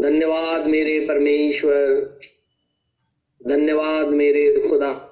धन्यवाद 0.00 0.66
मेरे 0.66 1.00
परमेश्वर। 1.00 2.18
धन्यवाद 3.46 4.08
मेरे 4.08 4.68
खुदा। 4.68 5.06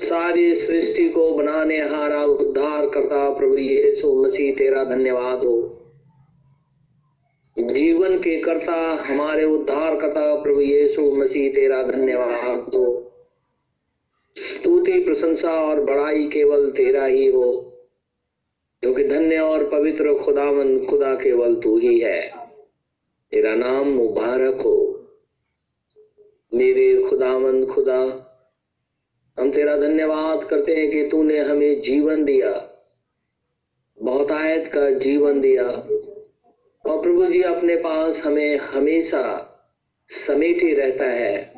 सारी 0.00 0.54
सृष्टि 0.54 1.08
को 1.08 1.34
बनाने, 1.34 1.78
हारा, 1.78 2.24
उद्धार 2.24 2.88
करता 2.88 3.34
प्रभु 3.34 3.56
यीशु 3.58 4.24
मसीह, 4.24 4.54
तेरा 4.54 4.84
धन्यवाद 4.84 5.44
हो। 5.44 5.82
जीवन 7.58 8.18
के 8.18 8.40
कर्ता, 8.40 9.04
हमारे 9.06 9.44
उद्धार 9.44 9.96
करता 9.96 10.42
प्रभु 10.42 10.60
यीशु 10.60 11.16
मसीह, 11.16 11.52
तेरा 11.52 11.82
धन्यवाद 11.82 12.74
हो। 12.74 13.12
स्तुति, 14.38 15.04
प्रशंसा 15.04 15.50
और 15.50 15.84
बड़ाई 15.84 16.28
केवल 16.28 16.70
तेरा 16.70 17.04
ही 17.04 17.26
हो, 17.26 17.72
क्योंकि 18.80 19.04
धन्य 19.04 19.38
और 19.38 19.68
पवित्र 19.68 20.14
खुदावन 20.14 20.86
खुदा 20.86 21.14
केवल 21.14 21.54
तू 21.54 21.78
ही 21.78 21.98
है। 21.98 22.35
तेरा 23.32 23.54
नाम 23.54 23.88
मुबारक 23.88 24.54
हो। 24.54 24.74
मेरे 26.54 27.02
खुदावंद 27.02 27.66
खुदा, 27.66 28.00
हम 29.38 29.50
तेरा 29.50 29.76
धन्यवाद 29.76 30.44
करते 30.44 30.74
हैं 30.74 30.90
कि 30.90 31.02
तूने 31.08 31.38
हमें 31.38 31.80
जीवन 31.80 32.24
दिया, 32.24 32.52
बहुत 33.98 34.32
आयत 34.32 34.66
का 34.66 34.90
जीवन 34.90 35.40
दिया। 35.40 35.64
और 35.64 37.02
प्रभु 37.02 37.26
जी, 37.26 37.42
अपने 37.42 37.76
पास 37.76 38.22
हमें 38.24 38.56
हमेशा 38.56 39.22
समेटे 40.10 40.74
रहता 40.74 41.04
है। 41.04 41.52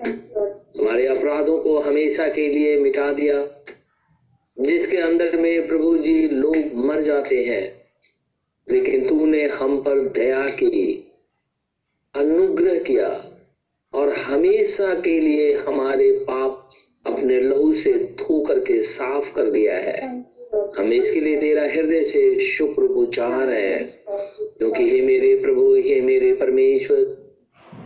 हमारे 0.79 1.07
अपराधों 1.07 1.59
को 1.59 1.79
हमेशा 1.79 2.29
के 2.29 2.49
लिए 2.49 2.79
मिटा 2.81 3.13
दिया, 3.13 3.47
जिसके 4.61 4.97
अंदर 4.97 5.37
में 5.37 5.69
प्रभु 5.69 5.97
जी 5.97 6.29
लोग 6.29 6.57
मर 6.75 7.01
जाते 7.01 7.45
हैं, 7.45 7.83
लेकिन 8.69 9.09
तूने 9.09 9.45
हम 9.47 9.83
पर 9.83 10.09
दया 10.09 10.49
की। 10.49 11.08
अनुग्रह 12.19 12.79
किया 12.79 13.09
और 13.95 14.13
हमेशा 14.13 14.95
के 14.95 15.19
लिए 15.21 15.53
हमारे 15.59 16.11
पाप 16.21 16.71
अपने 17.07 17.41
लहू 17.41 17.73
से 17.75 17.93
धो 18.19 18.41
करके 18.41 18.83
साफ़ 18.83 19.33
कर 19.35 19.51
दिया 19.51 19.77
है। 19.77 20.07
हम 20.79 20.93
इसके 20.93 21.21
लिए 21.21 21.37
तेरा 21.37 21.63
हृदय 21.63 22.05
से 22.05 22.41
शुक्र 22.41 22.87
गुजार 22.87 23.51
है, 23.51 23.79
क्योंकि 24.09 24.89
हे 24.91 25.01
मेरे 25.03 25.35
प्रभु, 25.37 25.75
हे 25.75 26.01
मेरे 26.01 26.33
परमेश्वर, 26.35 27.17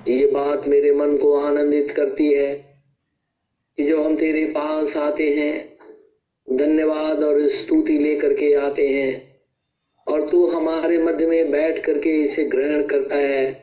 ये 0.09 0.27
बात 0.27 0.69
मेरे 0.69 0.93
मन 0.95 1.17
को 1.17 1.35
आनंदित 1.37 1.91
करती 1.91 2.33
है 2.33 2.55
कि 3.79 3.85
जब 3.85 4.01
हम 4.01 4.17
तेरे 4.17 4.45
पास 4.47 4.97
आते 4.97 5.29
हैं, 5.29 5.73
धन्यवाद 6.49 7.23
और 7.25 7.47
स्तुति 7.49 7.99
लेकर 7.99 8.33
के 8.33 8.53
आते 8.55 8.89
हैं 8.89 9.23
और 10.07 10.29
तू 10.29 10.47
हमारे 10.47 10.99
मध्य 10.99 11.27
में 11.27 11.51
बैठ 11.51 11.85
करके 11.85 12.11
इसे 12.23 12.45
ग्रहण 12.45 12.83
करता 12.83 13.17
है 13.17 13.62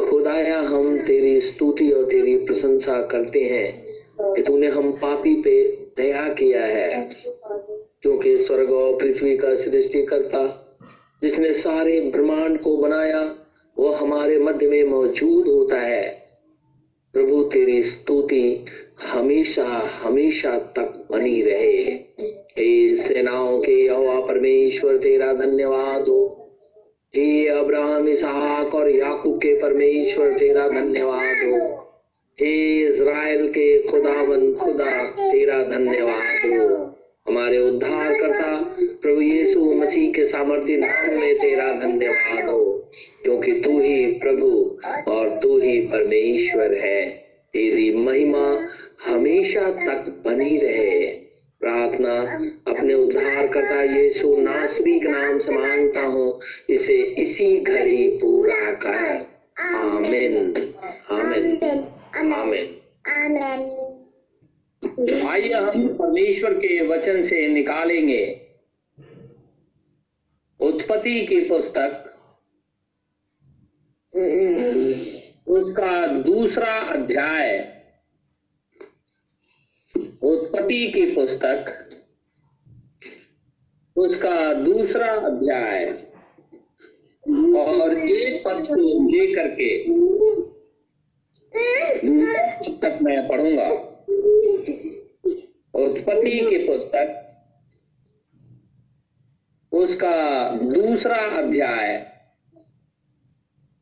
खुदाया, 0.00 0.60
हम 0.60 0.98
तेरी 0.98 1.40
स्तुति 1.40 1.90
और 1.90 2.04
तेरी 2.04 2.36
प्रशंसा 2.36 3.02
करते 3.02 3.40
हैं 3.40 3.86
कि 4.34 4.42
तूने 4.42 4.66
हम 4.66 4.92
पापी 4.92 5.34
पे 5.34 5.62
दया 5.96 6.28
किया 6.28 6.64
है। 6.64 7.10
क्योंकि 8.02 8.38
स्वर्ग 8.38 8.70
और 8.70 8.96
पृथ्वी 8.96 9.36
का 9.36 9.54
सृष्टि 9.54 10.02
करता 10.02 10.60
जिसने 11.22 11.52
सारे 11.52 12.00
ब्रह्मांड 12.00 12.60
को 12.60 12.76
बनाया, 12.76 13.34
वो 13.78 13.88
हमारे 13.88 14.38
मध्य 14.38 14.68
में 14.68 14.84
मौजूद 14.84 15.48
होता 15.48 15.80
है। 15.80 16.22
प्रभु, 17.12 17.42
तेरी 17.42 17.82
स्तुति 17.82 18.66
हमेशा 19.02 19.64
हमेशा 20.02 20.58
तक 20.58 21.06
बनी 21.10 21.42
रहे। 21.42 22.00
सेनाओं 22.96 23.60
के 23.60 23.72
यहोवा, 23.72 24.20
परमेश्वर, 24.20 24.96
तेरा 24.96 25.34
धन्यवाद 25.34 26.08
हो। 26.08 26.43
अब्राहम, 27.46 28.08
इसहाक 28.08 28.74
और 28.74 28.90
याकूब 28.90 29.38
के 29.38 29.60
परमेश्वर, 29.60 30.32
तेरा 30.32 30.68
धन्यवाद 30.68 31.36
हो। 31.44 31.84
हे 32.40 32.86
इज़राइल 32.86 33.48
के 33.48 33.82
खुदावन, 33.82 34.54
खुदा, 34.54 35.02
तेरा 35.04 35.62
धन्यवाद 35.62 36.60
हो। 36.60 36.94
हमारे 37.28 37.58
उद्धार 37.58 38.20
करता 38.20 38.76
प्रभु 38.80 39.20
यीशु 39.20 39.74
मसीह 39.74 40.12
के 40.12 40.26
सामर्थ्य 40.26 40.76
नाम 40.76 41.20
में 41.20 41.38
तेरा 41.38 41.72
धन्यवाद 41.72 42.44
हो, 42.44 42.90
क्योंकि 43.22 43.52
तू 43.52 43.80
ही 43.80 44.06
प्रभु 44.06 44.78
और 45.08 45.40
तू 45.42 45.60
ही 45.60 45.80
परमेश्वर 45.80 46.74
है। 46.74 47.10
तेरी 47.52 47.94
महिमा 47.94 48.68
हमेशा 49.06 49.60
तक 49.60 50.22
बनी 50.24 50.56
रहे। 50.56 51.23
प्रार्थना 51.64 52.14
अपने 52.72 52.94
उद्धार 52.94 53.46
करता 53.46 53.82
यीशु 53.82 54.36
नासरी 54.36 55.00
के 55.00 55.08
नाम 55.08 55.38
से 55.38 55.52
माँगता 55.52 56.00
हूँ 56.00 56.40
इसे 56.70 57.02
इसी 57.02 57.60
घड़ी 57.60 58.08
पूरा 58.08 58.72
कर। 58.74 59.26
आमीन। 59.60 60.56
आमीन। 61.10 61.80
आमीन। 62.16 62.80
आइए 65.28 65.52
हम 65.52 65.88
परमेश्वर 65.88 66.54
के 66.54 66.86
वचन 66.86 67.22
से 67.22 67.46
निकालेंगे। 67.48 68.24
उत्पत्ति 70.60 71.26
की 71.26 71.40
पुस्तक। 71.40 72.10
उसका 75.48 76.06
दूसरा 76.06 76.72
अध्याय। 76.72 77.48
उत्पत्ति 80.24 80.86
की 80.94 81.04
पुस्तक, 81.14 81.66
उसका 83.96 84.52
दूसरा 84.54 85.10
अध्याय, 85.20 85.84
और 87.56 87.98
एक 87.98 88.42
पद 88.44 88.62
से 88.64 88.74
लेकर 89.10 89.48
के 89.50 89.68
तक 92.82 92.98
मैं 93.02 93.28
पढ़ूँगा, 93.28 93.68
उत्पत्ति 95.74 96.38
की 96.40 96.58
पुस्तक, 96.66 97.20
उसका 99.72 100.16
दूसरा 100.56 101.16
अध्याय, 101.38 101.94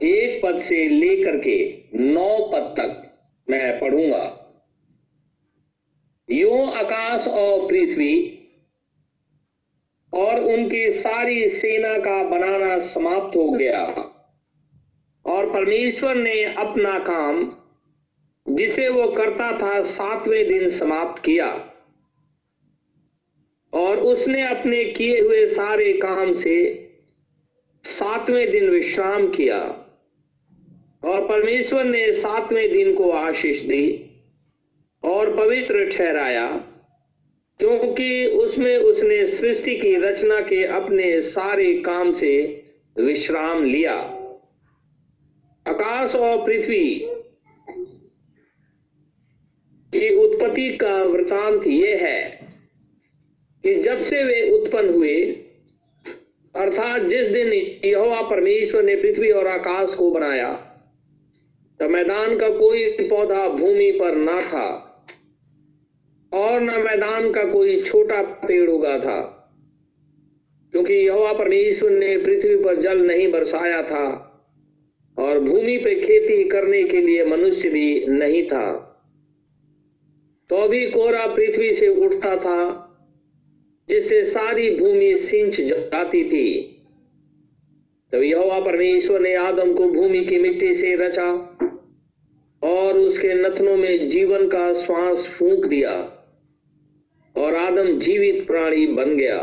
एक 0.00 0.41
पद 0.42 0.60
से 0.60 0.88
लेकर 0.88 1.36
के 1.38 1.58
नौ 1.94 2.38
पद 2.52 2.75
तक 2.78 3.10
मैं 3.50 3.78
पढ़ूँगा। 3.81 4.38
यो 6.32 6.65
आकाश 6.66 7.28
और 7.28 7.69
पृथ्वी 7.69 8.38
और 10.15 10.41
उनकी 10.41 10.93
सारी 10.93 11.48
सेना 11.48 11.98
का 11.98 12.25
बनाना 12.25 12.78
समाप्त 12.78 13.37
हो 13.37 13.50
गया। 13.50 13.84
और 15.26 15.53
परमेश्वर 15.53 16.15
ने 16.15 16.44
अपना 16.44 16.98
काम, 16.98 17.56
जिसे 18.48 18.88
वो 18.88 19.09
करता 19.09 19.59
था, 19.62 19.82
सातवें 19.82 20.48
दिन 20.48 20.69
समाप्त 20.69 21.22
किया। 21.22 21.75
और 23.75 23.99
उसने 23.99 24.47
अपने 24.47 24.84
किए 24.84 25.20
हुए 25.20 25.47
सारे 25.47 25.93
काम 25.93 26.32
से 26.32 26.88
सातवें 27.84 28.50
दिन 28.50 28.70
विश्राम 28.70 29.28
किया। 29.28 29.60
और 31.04 31.28
परमेश्वर 31.28 31.84
ने 31.84 32.12
सातवें 32.12 32.72
दिन 32.72 32.94
को 32.94 33.10
आशीष 33.10 33.60
दी। 33.60 34.09
और 35.04 35.34
पवित्र 35.36 35.88
ठहराया, 35.88 36.46
क्योंकि 37.60 38.26
उसमें 38.26 38.76
उसने 38.78 39.26
सृष्टि 39.26 39.74
की 39.76 39.94
रचना 39.98 40.40
के 40.40 40.64
अपने 40.72 41.20
सारे 41.20 41.72
काम 41.82 42.12
से 42.12 42.34
विश्राम 42.96 43.64
लिया। 43.64 43.94
आकाश 45.66 46.14
और 46.16 46.44
पृथ्वी 46.46 46.84
की 49.92 50.14
उत्पत्ति 50.16 50.68
का 50.76 51.02
वृतांत 51.02 51.66
यह 51.66 51.98
है 52.02 52.20
कि 53.64 53.74
जब 53.74 54.04
से 54.04 54.22
वे 54.24 54.40
उत्पन्न 54.50 54.94
हुए, 54.94 55.20
अर्थात 56.54 57.02
जिस 57.02 57.26
दिन 57.28 57.52
यहोवा 57.52 58.20
परमेश्वर 58.22 58.82
ने 58.82 58.96
पृथ्वी 58.96 59.30
और 59.30 59.46
आकाश 59.48 59.94
को 59.94 60.10
बनाया 60.10 60.52
तो 61.81 61.88
मैदान 61.88 62.38
का 62.38 62.48
कोई 62.48 63.08
पौधा 63.08 63.46
भूमि 63.48 63.90
पर 63.90 64.16
ना 64.16 64.40
था। 64.43 64.92
और 66.32 66.61
न 66.61 66.81
मैदान 66.82 67.31
का 67.32 67.44
कोई 67.44 67.81
छोटा 67.82 68.23
पेड़ 68.23 68.70
उगा 68.70 68.99
था, 68.99 69.20
क्योंकि 70.73 70.94
यहोवा 70.94 71.32
परमेश्वर 71.32 71.90
ने 71.90 72.17
पृथ्वी 72.19 72.56
पर 72.56 72.81
जल 72.81 73.06
नहीं 73.06 73.31
बरसाया 73.32 73.82
था 73.82 74.06
और 75.19 75.38
भूमि 75.40 75.76
पे 75.79 75.94
खेती 75.94 76.44
करने 76.44 76.82
के 76.82 77.00
लिए 77.00 77.25
मनुष्य 77.25 77.69
भी 77.70 78.06
नहीं 78.06 78.43
था। 78.46 78.70
तो 80.50 80.67
भी 80.69 80.87
कोरा 80.90 81.26
पृथ्वी 81.26 81.73
से 81.73 81.88
उठता 81.88 82.37
था, 82.37 82.88
जिससे 83.88 84.23
सारी 84.25 84.70
भूमि 84.76 85.17
सिंच 85.19 85.61
जाती 85.61 86.25
थी। 86.25 86.69
तब 88.12 88.23
यहोवा 88.23 88.61
परमेश्वर 88.61 89.20
ने 89.20 89.34
आदम 89.34 89.73
को 89.75 89.88
भूमि 89.88 90.25
की 90.25 90.38
मिट्टी 90.38 90.73
से 90.75 90.94
रचा 90.96 91.29
और 92.62 92.99
उसके 92.99 93.34
नथनों 93.34 93.76
में 93.76 94.08
जीवन 94.08 94.49
का 94.49 94.73
श्वास 94.75 95.26
फूंक 95.29 95.67
दिया। 95.67 96.12
और 97.37 97.55
आदम 97.55 97.99
जीवित 97.99 98.46
प्राणी 98.46 98.87
बन 98.87 99.17
गया। 99.17 99.38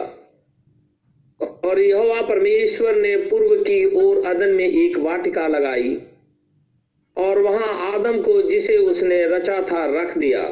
और 1.65 1.79
यहोवा 1.79 2.21
परमेश्वर 2.21 2.95
ने 2.95 3.17
पूर्व 3.17 3.63
की 3.63 3.85
ओर 3.85 4.25
अदन 4.25 4.49
में 4.49 4.67
एक 4.67 4.97
वाटिका 4.97 5.47
लगाई, 5.47 6.01
और 7.17 7.39
वहाँ 7.39 7.93
आदम 7.93 8.21
को 8.21 8.41
जिसे 8.41 8.77
उसने 8.77 9.25
रचा 9.27 9.61
था 9.61 10.01
रख 10.01 10.17
दिया। 10.17 10.43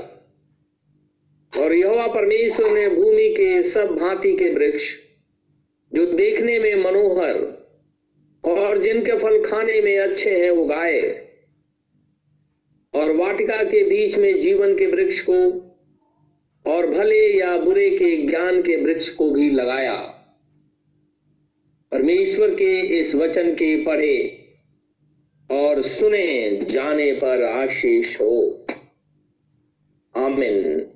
और 1.57 1.73
यहोवा 1.73 2.07
परमेश्वर 2.07 2.71
ने 2.71 2.89
भूमि 2.89 3.29
के 3.29 3.63
सब 3.63 3.95
भांति 3.95 4.35
के 4.35 4.49
वृक्ष, 4.53 4.93
जो 5.93 6.05
देखने 6.05 6.59
में 6.59 6.75
मनोहर 6.75 7.57
और 8.43 8.77
जिनके 8.77 9.11
फल 9.11 9.43
खाने 9.43 9.81
में 9.81 9.99
अच्छे 9.99 10.29
हैं, 10.29 10.49
उगाए। 10.49 11.27
और 12.93 13.11
वाटिका 13.11 13.63
के 13.63 13.83
बीच 13.83 14.17
में 14.17 14.39
जीवन 14.39 14.77
के 14.77 14.85
वृक्ष 14.85 15.21
को 15.21 15.66
और 16.67 16.91
भले 16.91 17.39
या 17.39 17.57
बुरे 17.57 17.89
के 17.89 18.17
ज्ञान 18.17 18.61
के 18.61 18.75
वृक्ष 18.75 19.09
को 19.09 19.31
भी 19.31 19.49
लगाया। 19.49 19.95
परमेश्वर 21.91 22.55
के 22.55 22.99
इस 22.99 23.15
वचन 23.15 23.53
के 23.53 23.85
पढ़े 23.85 24.45
और 25.51 25.81
सुने, 25.81 26.57
जाने 26.57 27.13
पर 27.13 27.43
आशीष 27.43 28.21
हो। 28.21 28.65
आमिन। 30.17 30.87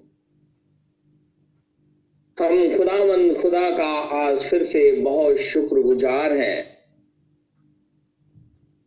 हम 2.39 2.77
खुदावंद 2.77 3.38
खुदा 3.38 3.71
का 3.77 3.94
आज 4.00 4.44
फिर 4.44 4.63
से 4.63 4.91
बहुत 4.91 5.38
शुक्रगुजार 5.38 6.33
हैं 6.33 6.77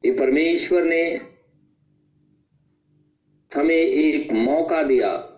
कि 0.03 0.11
परमेश्वर 0.13 0.83
ने 0.85 1.21
हमें 3.55 3.77
एक 3.77 4.33
मौका 4.33 4.83
दिया। 4.83 5.31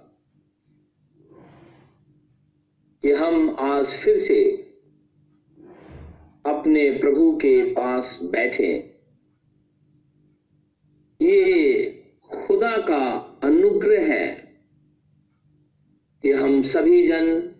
कि 3.06 3.12
हम 3.12 3.56
आज 3.58 3.86
फिर 3.86 4.18
से 4.18 4.44
अपने 6.46 6.90
प्रभु 6.90 7.36
के 7.36 7.62
पास 7.62 8.18
बैठे। 8.22 8.96
ये 11.20 11.84
खुदा 12.32 12.76
का 12.76 13.06
अनुग्रह 13.44 14.14
है 14.14 14.58
कि 16.22 16.32
हम 16.32 16.62
सभी 16.62 17.06
जन 17.06 17.54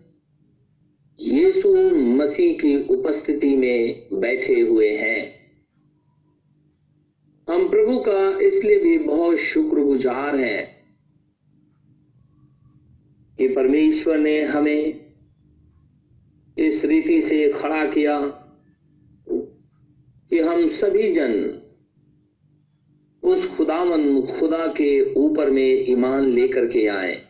यीशु 1.19 1.89
मसीह 1.95 2.57
की 2.57 2.83
उपस्थिति 2.83 3.55
में 3.55 4.07
बैठे 4.13 4.61
हुए 4.61 4.97
हैं। 4.97 5.39
हम 7.49 7.69
प्रभु 7.69 7.99
का 7.99 8.39
इसलिए 8.39 8.79
भी 8.79 8.97
बहुत 8.97 9.37
शुक्रगुजार 9.37 10.35
हैं 10.35 10.85
कि 13.37 13.47
परमेश्वर 13.47 14.17
ने 14.17 14.41
हमें 14.41 15.06
इस 16.59 16.85
रीति 16.85 17.21
से 17.21 17.53
खड़ा 17.53 17.85
किया 17.85 18.21
कि 20.29 20.39
हम 20.39 20.67
सभी 20.67 21.11
जन 21.11 21.61
उस 23.23 23.47
खुदावन, 23.47 24.21
खुदा 24.21 24.67
के 24.67 25.13
ऊपर 25.13 25.49
में 25.49 25.85
ईमान 25.89 26.25
लेकर 26.25 26.67
के 26.67 26.87
आए, 26.87 27.21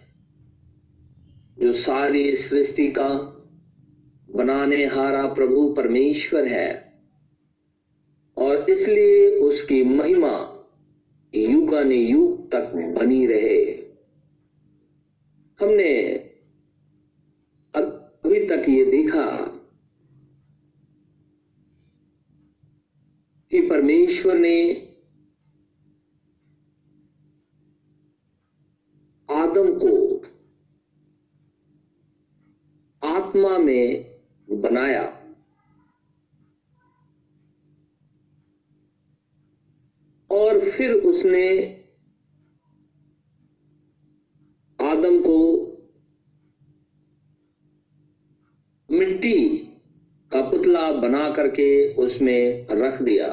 जो 1.60 1.74
सारी 1.74 2.36
सृष्टि 2.36 2.88
का 2.88 3.34
बनाने 4.36 4.86
हारा 4.86 5.28
प्रभु 5.28 5.74
परमेश्वर 5.74 6.48
है। 6.48 6.94
और 8.38 8.70
इसलिए 8.70 9.30
उसकी 9.30 9.84
महिमा 9.84 10.68
युगान 11.36 11.92
युग 11.92 12.52
तक 12.52 12.96
बनी 13.00 13.26
रहे। 13.26 13.88
हमने 15.60 16.17
तक 18.50 18.70
ये 18.70 18.86
देखा। 18.86 19.58
कि 23.52 23.70
परमेश्वर 23.70 24.38
ने 24.38 24.74
आदम 29.32 29.80
को 29.80 30.18
आत्मा 33.08 33.58
में 33.58 34.20
बनाया। 34.50 35.18
और 40.32 40.70
फिर 40.72 40.94
उसने 40.94 41.78
आदम 44.82 45.20
को 45.20 45.67
मिट्टी 48.92 49.58
का 50.32 50.50
पुतला 50.50 50.92
बना 50.92 51.32
करके 51.32 51.94
उसमें 51.94 52.68
रख 52.68 53.02
दिया। 53.02 53.28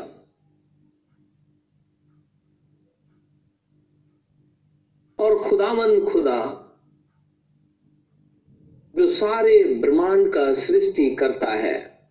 और 5.19 5.49
खुदामंद 5.49 6.09
खुदा, 6.09 6.61
जो 8.97 9.09
सारे 9.09 9.75
ब्रह्मांड 9.75 10.33
का 10.33 10.55
सृष्टि 10.55 11.15
करता 11.15 11.51
है, 11.51 12.09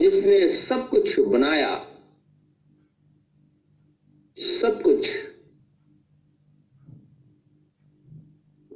जिसने 0.00 0.48
सब 0.48 0.88
कुछ 0.88 1.20
बनाया, 1.20 1.86
सब 4.38 4.82
कुछ, 4.82 5.10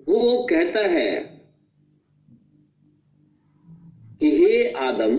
वो 0.08 0.46
कहता 0.50 0.80
है 0.80 1.37
कि 4.20 4.30
हे 4.30 4.72
आदम 4.72 5.16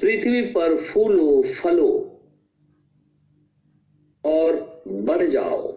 पृथ्वी 0.00 0.42
पर 0.42 0.76
फूलो, 0.76 1.42
फलो 1.42 1.90
और 4.24 4.82
बढ़ 4.88 5.26
जाओ। 5.26 5.72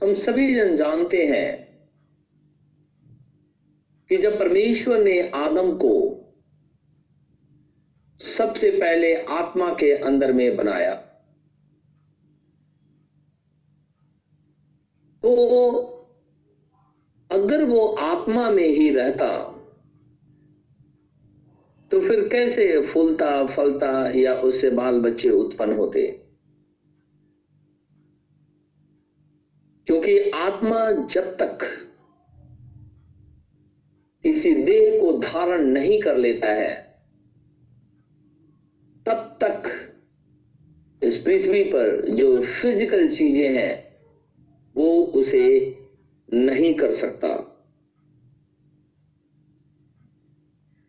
हम 0.00 0.14
सभी 0.14 0.54
जन 0.54 0.76
जानते 0.76 1.26
हैं 1.26 1.50
कि 4.08 4.16
जब 4.18 4.38
परमेश्वर 4.38 5.02
ने 5.04 5.30
आदम 5.30 5.72
को 5.76 5.94
सबसे 8.20 8.70
पहले 8.70 9.14
आत्मा 9.22 9.72
के 9.74 9.92
अंदर 9.92 10.32
में 10.32 10.56
बनाया 10.56 10.94
तो 15.22 15.91
अगर 17.32 17.64
वो 17.64 17.86
आत्मा 17.86 18.50
में 18.50 18.68
ही 18.68 18.90
रहता 18.90 19.48
तो 21.90 22.00
फिर 22.00 22.28
कैसे 22.28 22.86
फूलता, 22.86 23.46
फलता 23.46 24.10
या 24.10 24.34
उससे 24.34 24.70
बाल 24.70 25.00
बच्चे 25.00 25.28
उत्पन्न 25.28 25.72
होते? 25.72 26.06
क्योंकि 29.86 30.30
आत्मा 30.30 30.90
जब 30.90 31.36
तक 31.36 31.58
किसी 34.24 34.54
देह 34.54 35.00
को 35.00 35.18
धारण 35.18 35.66
नहीं 35.66 36.00
कर 36.00 36.16
लेता 36.16 36.52
है, 36.52 36.74
तब 39.06 39.38
तक 39.44 39.70
इस 41.02 41.18
पृथ्वी 41.18 41.64
पर 41.64 42.10
जो 42.10 42.42
फ़िज़िकल 42.42 43.08
चीज़ें 43.08 43.48
हैं, 43.48 43.96
वो 44.76 45.02
उसे 45.02 45.81
नहीं 46.32 46.74
कर 46.74 46.92
सकता। 46.92 47.28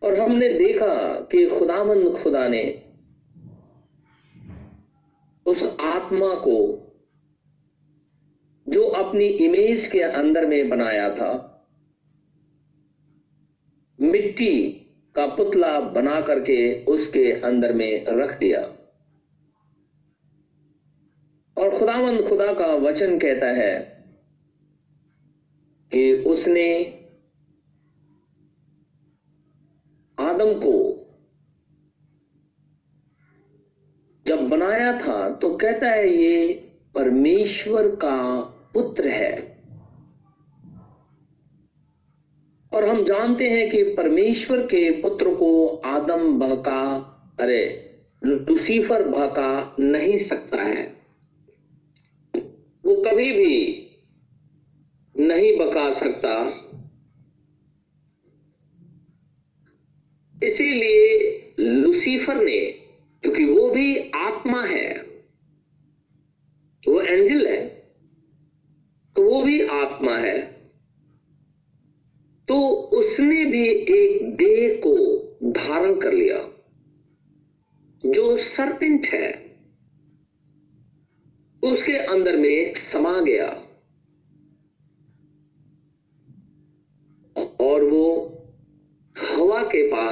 और 0.02 0.20
हमने 0.20 0.48
देखा 0.48 1.20
कि 1.20 1.46
खुदामंद 1.46 2.16
खुदा 2.16 2.48
ने 2.48 2.82
उस 5.46 5.62
आत्मा 5.80 6.34
को 6.34 6.80
जो 8.68 8.84
अपनी 8.86 9.24
इमेज 9.24 9.86
के 9.86 10.00
अंदर 10.00 10.46
में 10.46 10.68
बनाया 10.68 11.14
था, 11.14 11.50
मिट्टी 14.00 14.70
का 15.14 15.26
पुतला 15.26 15.80
बना 15.80 16.20
करके 16.20 16.84
उसके 16.84 17.32
अंदर 17.32 17.72
में 17.72 18.06
रख 18.06 18.38
दिया। 18.38 18.60
और 21.58 21.78
खुदावंद 21.78 22.28
खुदा 22.28 22.54
का 22.54 22.66
वचन 22.66 23.18
कहता 23.18 23.46
है 23.46 23.93
कि 25.92 26.14
उसने 26.14 26.86
आदम 30.18 30.52
को 30.54 31.00
जब 34.26 34.48
बनाया 34.48 34.98
था 35.00 35.30
तो 35.30 35.56
कहता 35.56 35.90
है, 35.90 36.08
ये 36.08 36.54
परमेश्वर 36.94 37.96
का 37.96 38.40
पुत्र 38.74 39.08
है। 39.08 39.54
और 42.72 42.88
हम 42.88 43.04
जानते 43.04 43.50
हैं 43.50 43.70
कि 43.70 43.82
परमेश्वर 43.82 44.66
के 44.66 44.90
पुत्र 44.90 45.34
को 45.34 45.66
आदम 45.76 46.38
बहका 46.38 47.10
अरे, 47.40 47.90
लुसीफर 48.24 49.08
बहका 49.08 49.76
नहीं 49.80 50.16
सकता 50.16 50.62
है। 50.62 50.86
वो 52.84 53.02
कभी 53.02 53.32
भी 53.32 53.83
नहीं 55.14 55.56
बका 55.58 55.90
सकता। 55.92 56.34
इसीलिए 60.34 61.54
लुसीफर 61.60 62.44
ने, 62.44 62.60
क्योंकि 63.22 63.44
वो 63.44 63.70
भी 63.70 63.96
आत्मा 64.16 64.62
है, 64.64 64.90
वो 66.82 67.00
एंजल 67.00 67.46
है 67.46 67.62
तो 69.16 69.22
वो 69.24 69.42
भी 69.42 69.60
आत्मा 69.62 70.16
है 70.18 70.38
तो 72.48 72.56
उसने 72.94 73.44
भी 73.44 73.62
एक 73.68 74.24
देह 74.36 74.80
को 74.86 74.96
धारण 75.52 75.98
कर 76.00 76.12
लिया, 76.12 76.38
जो 78.04 78.36
सरपेंट 78.36 79.06
है, 79.06 79.32
उसके 81.62 81.92
अंदर 81.92 82.36
में 82.36 82.74
समा 82.74 83.20
गया। 83.20 83.48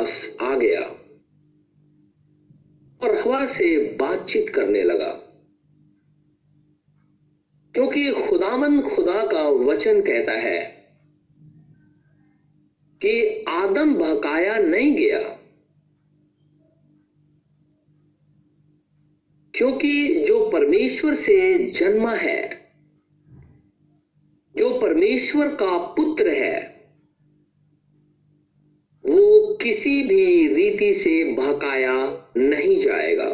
पास 0.02 0.36
आ 0.40 0.56
गया 0.56 0.80
और 3.02 3.18
हवा 3.18 3.46
से 3.46 3.96
बातचीत 3.96 4.48
करने 4.48 4.82
लगा। 4.82 5.08
क्योंकि 7.74 8.12
खुदामन 8.12 8.80
खुदा 8.82 9.26
का 9.26 9.48
वचन 9.48 10.00
कहता 10.00 10.32
है 10.32 10.60
कि 13.02 13.44
आदम 13.48 13.94
बहकाया 13.94 14.56
नहीं 14.56 14.96
गया, 14.96 15.18
क्योंकि 19.54 20.24
जो 20.24 20.50
परमेश्वर 20.50 21.14
से 21.14 21.70
जन्मा 21.70 22.14
है, 22.14 22.70
जो 24.56 24.80
परमेश्वर 24.80 25.48
का 25.48 25.78
पुत्र 25.78 26.28
है 26.28 26.71
वो 29.12 29.54
किसी 29.54 30.02
भी 30.02 30.54
रीति 30.54 30.94
से 30.94 31.24
बहकाया 31.24 32.26
नहीं 32.36 32.80
जाएगा। 32.80 33.30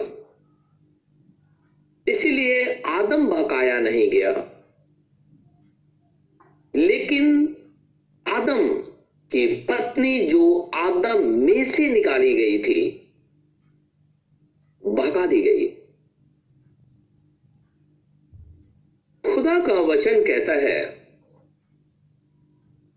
इसीलिए 2.09 2.83
आदम 2.87 3.27
बहकाया 3.27 3.81
नहीं 3.81 4.11
गया। 4.11 4.31
लेकिन 6.77 7.57
आदम 8.29 8.69
की 9.33 9.47
पत्नी 9.47 10.29
जो 10.29 10.71
आदम 10.75 11.27
में 11.27 11.65
से 11.65 11.89
निकाली 11.89 12.35
गई 12.35 12.59
थी 12.59 13.13
भगा 14.87 15.27
दी 15.27 15.43
गई। 15.43 15.69
खुदा 19.35 19.61
का 19.61 19.75
वचन 19.75 20.23
कहता 20.23 20.53
है 20.53 20.85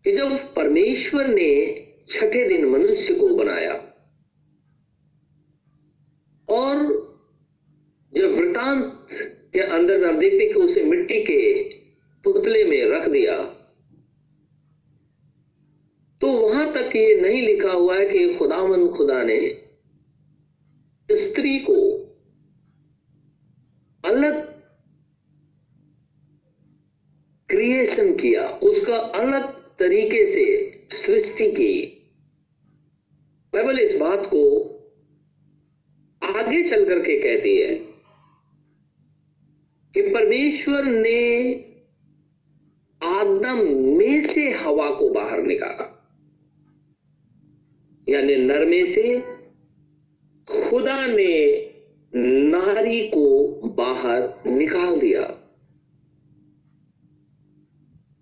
कि 0.03 0.11
जब 0.11 0.53
परमेश्वर 0.53 1.27
ने 1.27 1.87
छठे 2.11 2.47
दिन 2.47 2.65
मनुष्य 2.65 3.13
को 3.13 3.27
बनाया। 3.35 3.73
और 6.47 6.83
जब 8.13 8.31
वृतांत 8.31 9.07
के 9.53 9.59
अंदर 9.59 9.97
में 9.97 10.07
आप 10.07 10.15
देखते 10.15 10.47
कि 10.47 10.59
उसे 10.59 10.83
मिट्टी 10.83 11.23
के 11.23 11.41
पुतले 12.25 12.63
में 12.63 12.83
रख 12.87 13.07
दिया 13.09 13.37
तो 16.21 16.31
वहाँ 16.31 16.65
तक 16.73 16.95
ये 16.95 17.15
नहीं 17.21 17.41
लिखा 17.41 17.71
हुआ 17.71 17.95
है 17.97 18.05
कि 18.09 18.33
खुदामंद 18.35 18.89
खुदा 18.89 19.21
ने 19.23 19.39
स्त्री 21.09 21.57
को 21.59 21.77
अलग 24.03 24.35
क्रिएशन 27.49 28.13
किया, 28.15 28.47
उसका 28.47 28.97
अलग 28.97 29.49
तरीके 29.79 30.25
से 30.25 30.45
सृष्टि 30.95 31.51
की। 31.51 32.00
बाइबल 33.53 33.79
इस 33.79 33.95
बात 33.95 34.25
को 34.25 34.41
आगे 36.21 36.63
चल 36.63 36.85
करके 36.85 37.17
कहती 37.19 37.57
है 37.57 37.75
कि 39.95 40.01
परमेश्वर 40.01 40.83
ने 40.83 41.53
आदम 43.01 43.59
में 43.97 44.27
से 44.27 44.49
हवा 44.51 44.89
को 44.91 45.09
बाहर 45.09 45.41
निकाला। 45.43 45.87
यानी 48.09 48.35
नर 48.35 48.65
में 48.65 48.85
से 48.85 49.21
खुदा 50.47 51.07
ने 51.07 51.35
नारी 52.15 53.07
को 53.07 53.47
बाहर 53.69 54.33
निकाल 54.47 54.99
दिया। 54.99 55.21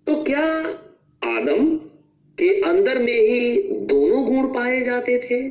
तो 0.06 0.22
क्या 0.24 0.44
आदम 1.36 1.89
के 2.40 2.60
अंदर 2.60 2.98
में 2.98 3.20
ही 3.20 3.62
दोनों 3.62 4.24
गुण 4.24 4.54
पाए 4.54 4.80
जाते 4.80 5.18
थे। 5.18 5.48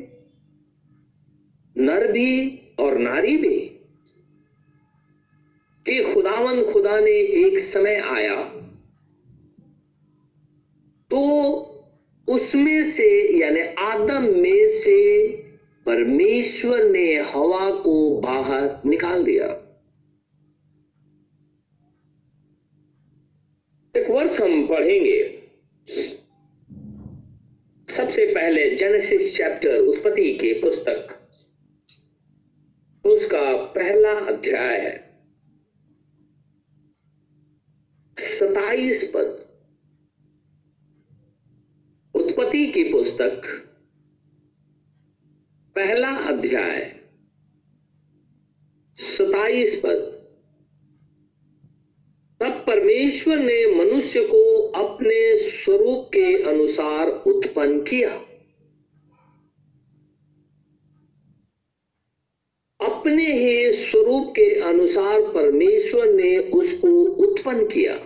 नर 1.76 2.12
भी 2.12 2.60
और 2.78 2.98
नारी 2.98 3.36
भी। 3.36 3.60
कि 5.86 6.14
खुदावन 6.14 6.72
खुदा 6.72 7.00
ने 7.00 7.10
एक 7.10 7.58
समय 7.58 7.94
आया 7.94 8.42
तो 11.10 11.20
उसमें 12.28 12.84
से, 12.84 13.38
यानी 13.40 13.60
आदम 13.60 14.22
में 14.40 14.68
से 14.68 15.28
परमेश्वर 15.86 16.90
ने 16.90 17.20
हवा 17.20 17.70
को 17.70 18.20
बाहर 18.20 18.80
निकाल 18.86 19.24
दिया। 19.24 19.46
एक 23.96 24.10
वर्ष 24.10 24.40
हम 24.40 24.66
पढ़ेंगे। 24.66 25.29
सबसे 27.96 28.34
पहले 28.34 28.76
जेनेसिस 28.76 29.36
चैप्टर 29.36 29.78
उत्पत्ति 29.78 30.34
के 30.34 30.52
पुस्तक। 30.52 31.16
उसका 33.06 33.56
पहला 33.56 34.12
अध्याय 34.12 34.80
है। 34.80 35.18
सताइस 38.18 39.12
पद। 39.14 39.50
उत्पत्ति 42.14 42.72
की 42.72 42.84
पुस्तक, 42.84 43.42
पहला 45.74 46.16
अध्याय। 46.16 47.00
सताइस 48.98 49.80
पद। 49.84 50.19
परमेश्वर 52.66 53.38
ने 53.38 53.84
मनुष्य 53.84 54.20
को 54.20 54.60
अपने 54.68 55.38
स्वरूप 55.38 56.08
के 56.08 56.42
अनुसार 56.42 57.08
उत्पन्न 57.08 57.80
किया। 57.80 58.10
अपने 62.80 63.32
ही 63.32 63.72
स्वरूप 63.72 64.30
के 64.30 64.60
अनुसार 64.60 65.20
परमेश्वर 65.20 66.12
ने 66.12 66.38
उसको 66.38 66.88
उत्पन्न 67.04 67.66
किया। 67.66 67.98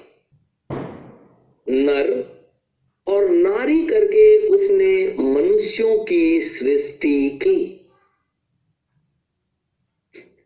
नर 1.68 2.34
और 3.06 3.30
नारी 3.30 3.86
करके 3.86 4.48
उसने 4.48 5.16
मनुष्यों 5.18 6.04
की 6.04 6.40
सृष्टि 6.40 7.30
की। 7.30 7.80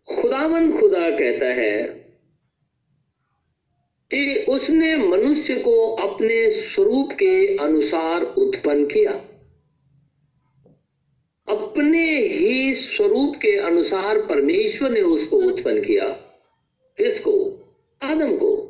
खुदावन 0.08 0.80
खुदा 0.80 1.10
कहता 1.10 1.46
है 1.46 1.97
कि 4.14 4.44
उसने 4.48 4.96
मनुष्य 4.96 5.54
को 5.54 5.88
अपने 5.88 6.50
स्वरूप 6.50 7.12
के 7.12 7.56
अनुसार 7.56 8.22
उत्पन्न 8.22 8.84
किया। 8.84 9.12
अपने 11.48 12.16
ही 12.26 12.74
स्वरूप 12.74 13.36
के 13.36 13.56
अनुसार 13.56 14.18
परमेश्वर 14.18 14.90
ने 14.90 15.00
उसको 15.00 15.36
उत्पन्न 15.36 15.80
किया। 15.80 16.08
किसको? 16.98 17.58
आदम 18.02 18.36
को। 18.36 18.64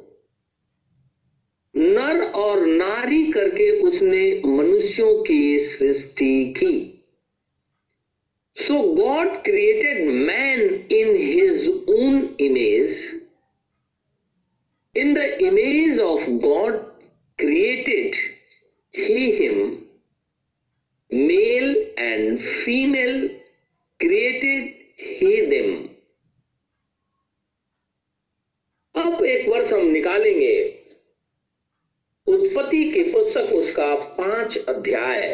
नर 1.77 2.23
और 2.23 2.67
नारी 2.67 3.33
करके 3.33 3.81
उसने 3.81 4.43
मनुष्यों 4.45 5.23
की 5.23 5.59
सृष्टि 5.59 6.45
की। 6.45 7.05
So 8.57 8.83
God 8.83 9.29
created 9.29 10.09
man 10.09 10.61
in 10.93 11.17
his 11.17 11.69
own 11.69 12.37
image 12.41 13.21
In 14.99 15.15
the 15.15 15.27
image 15.45 15.99
of 16.01 16.41
God 16.43 16.87
created 17.39 18.17
he 18.95 19.31
him, 19.33 19.87
male 21.11 21.75
and 21.97 22.41
female 22.41 23.29
created 24.01 24.75
he 24.97 25.35
them. 25.53 25.89
अब 28.95 29.25
एक 29.25 29.49
वर्ष 29.49 29.73
हम 29.73 29.87
निकालेंगे 29.87 30.55
उत्पत्ति 32.27 32.85
की 32.93 33.03
पुस्तक 33.13 33.53
उसका 33.55 33.95
पाँच 34.17 34.57
अध्याय 34.69 35.27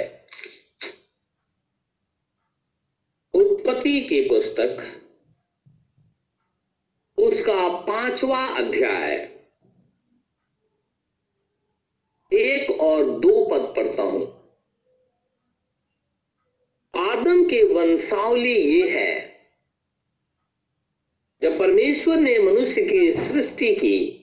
उत्पत्ति 3.34 4.00
की 4.00 4.20
पुस्तक 4.28 4.82
उसका 7.18 7.68
पांचवा 7.86 8.44
अध्याय 8.58 9.33
एक 12.34 12.70
और 12.70 13.04
दो 13.04 13.44
पद 13.44 13.74
पढ़ता 13.76 14.02
हूँ। 14.02 14.32
आदम 16.94 17.44
के 17.44 17.62
वंशावली 17.64 18.54
ये 18.54 18.88
है, 18.90 19.34
जब 21.42 21.58
परमेश्वर 21.58 22.16
ने 22.16 22.38
मनुष्य 22.38 22.82
की 22.82 23.10
सृष्टि 23.10 23.74
की, 23.74 24.20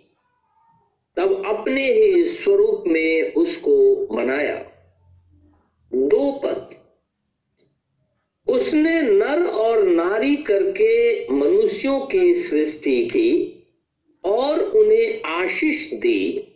तब 1.17 1.43
अपने 1.45 1.91
ही 1.93 2.23
स्वरूप 2.25 2.83
में 2.87 3.33
उसको 3.33 3.95
बनाया 4.15 4.55
दो 5.93 6.31
पद। 6.31 6.69
उसने 8.47 9.01
नर 9.01 9.43
और 9.45 9.83
नारी 9.83 10.35
करके 10.35 11.27
मनुष्यों 11.31 11.99
की 11.99 12.33
सृष्टि 12.33 13.05
की 13.05 13.57
और 14.23 14.59
उन्हें 14.59 15.21
आशीष 15.25 15.93
दी। 15.93 16.50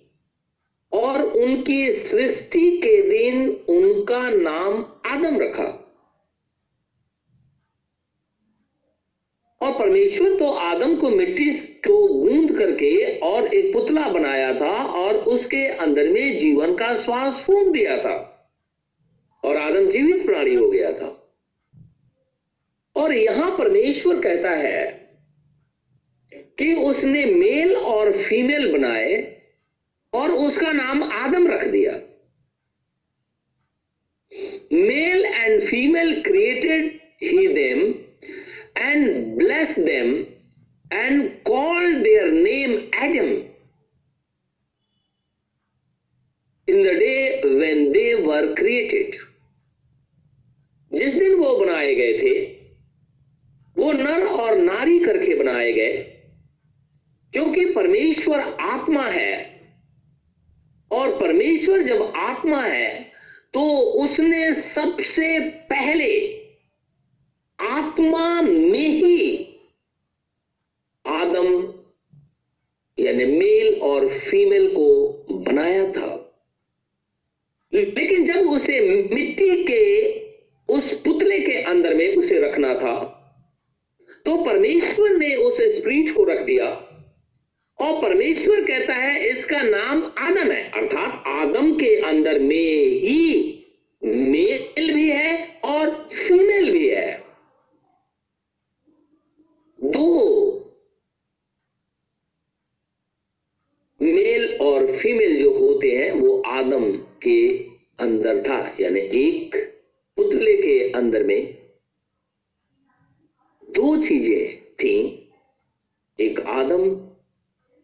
और 0.95 1.21
उनकी 1.21 1.91
सृष्टि 1.91 2.69
के 2.77 3.01
दिन 3.09 3.49
उनका 3.69 4.29
नाम 4.29 4.83
आदम 5.05 5.39
रखा। 5.39 5.71
और 9.61 9.71
परमेश्वर 9.71 10.37
तो 10.39 10.49
आदम 10.51 10.95
को 10.95 11.09
मिट्टी 11.09 11.49
को 11.87 12.07
गूंद 12.07 12.57
करके 12.57 13.19
और 13.19 13.53
एक 13.53 13.71
पुतला 13.73 14.07
बनाया 14.09 14.53
था 14.53 14.73
और 14.95 15.15
उसके 15.33 15.65
अंदर 15.77 16.09
में 16.09 16.37
जीवन 16.37 16.75
का 16.75 16.93
श्वास 16.95 17.39
फूंक 17.39 17.71
दिया 17.73 17.97
था 17.97 18.17
और 19.43 19.57
आदम 19.57 19.87
जीवित 19.87 20.25
प्राणी 20.25 20.53
हो 20.55 20.69
गया 20.71 20.91
था। 20.91 21.07
और 22.95 23.13
यहाँ 23.13 23.49
परमेश्वर 23.57 24.19
कहता 24.21 24.49
है 24.49 24.83
कि 26.59 26.73
उसने 26.83 27.25
मेल 27.25 27.75
और 27.75 28.11
फीमेल 28.17 28.71
बनाए 28.73 29.15
और 30.15 30.31
उसका 30.31 30.71
नाम 30.71 31.03
आदम 31.03 31.47
रख 31.47 31.67
दिया। 31.67 31.93
Male 34.73 35.25
and 35.25 35.61
female 35.61 36.21
created 36.21 36.99
he 37.23 37.47
them 37.47 37.81
and 38.77 39.25
bless 39.37 39.79
them 39.79 40.13
and 40.93 41.29
called 41.43 41.97
their 42.03 42.31
name 42.31 42.71
Adam 43.03 43.31
in 46.67 46.83
the 46.83 46.97
day 46.99 47.41
when 47.45 47.91
they 47.91 48.13
were 48.13 48.53
created 48.53 49.15
जिस 50.91 51.13
दिन 51.13 51.33
वो 51.33 51.55
बनाए 51.57 51.95
गए 51.95 52.17
थे, 52.19 52.33
वो 53.77 53.91
नर 53.91 54.25
और 54.25 54.57
नारी 54.57 54.99
करके 54.99 55.35
बनाए 55.35 55.71
गए। 55.73 55.97
क्योंकि 57.33 57.65
परमेश्वर 57.65 58.39
आत्मा 58.61 59.07
है 59.07 59.54
और 60.91 61.19
परमेश्वर 61.19 61.81
जब 61.81 62.01
आत्मा 62.15 62.61
है 62.63 63.11
तो 63.53 63.61
उसने 64.03 64.53
सबसे 64.53 65.39
पहले 65.69 66.11
आत्मा 67.59 68.41
में 68.41 68.89
ही 68.89 69.41
आदम, 71.05 71.47
यानी 72.97 73.25
मेल 73.25 73.79
और 73.81 74.07
फीमेल 74.09 74.67
को 74.75 75.11
बनाया 75.31 75.91
था। 75.91 76.11
लेकिन 77.73 78.25
जब 78.25 78.49
उसे 78.49 78.79
मिट्टी 79.13 79.63
के, 79.63 79.83
उस 80.69 80.93
पुतले 80.99 81.39
के 81.39 81.61
अंदर 81.61 81.93
में 81.93 82.15
उसे 82.15 82.39
रखना 82.39 82.73
था 82.75 82.95
तो 84.25 84.35
परमेश्वर 84.43 85.09
ने 85.09 85.35
उस 85.35 85.57
स्प्रीट 85.75 86.15
को 86.15 86.23
रख 86.23 86.41
दिया। 86.41 86.67
और 87.85 88.01
परमेश्वर 88.01 88.61
कहता 88.65 88.93
है, 88.93 89.29
इसका 89.29 89.61
नाम 89.61 90.03
आदम 90.19 90.51
है। 90.51 90.63
अर्थात 90.71 91.23
आदम 91.27 91.73
के 91.75 91.95
अंदर 92.01 92.39
में 92.39 92.99
ही 92.99 93.51
मेल 94.01 94.93
भी 94.93 95.09
है 95.09 95.59
और 95.65 95.91
फीमेल 96.13 96.71
भी 96.71 96.87
है। 96.89 97.23
दो, 99.79 100.11
मेल 104.01 104.57
और 104.61 104.85
फीमेल 104.93 105.37
जो 105.43 105.51
होते 105.51 105.91
हैं, 105.91 106.11
वो 106.11 106.41
आदम 106.47 106.91
के 107.23 107.57
अंदर 107.99 108.41
था, 108.41 108.75
यानी 108.79 108.99
एक 108.99 109.55
पुतले 110.17 110.55
के 110.55 110.91
अंदर 110.91 111.23
में 111.23 111.57
दो 113.67 113.95
चीज़ें 114.03 114.57
थी। 114.73 114.95
एक 116.19 116.39
आदम 116.39 116.89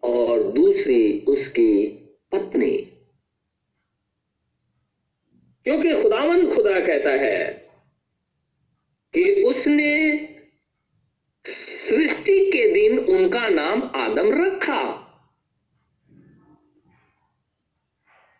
और 0.03 0.43
दूसरी 0.43 1.19
उसकी 1.27 1.87
पत्नी। 2.31 2.71
क्योंकि 5.65 6.01
खुदावन 6.01 6.53
खुदा 6.55 6.79
कहता 6.79 7.11
है 7.23 7.43
कि 9.13 9.43
उसने 9.43 9.89
सृष्टि 11.45 12.39
के 12.51 12.67
दिन 12.73 12.97
उनका 12.99 13.47
नाम 13.49 13.83
आदम 13.95 14.31
रखा। 14.43 14.81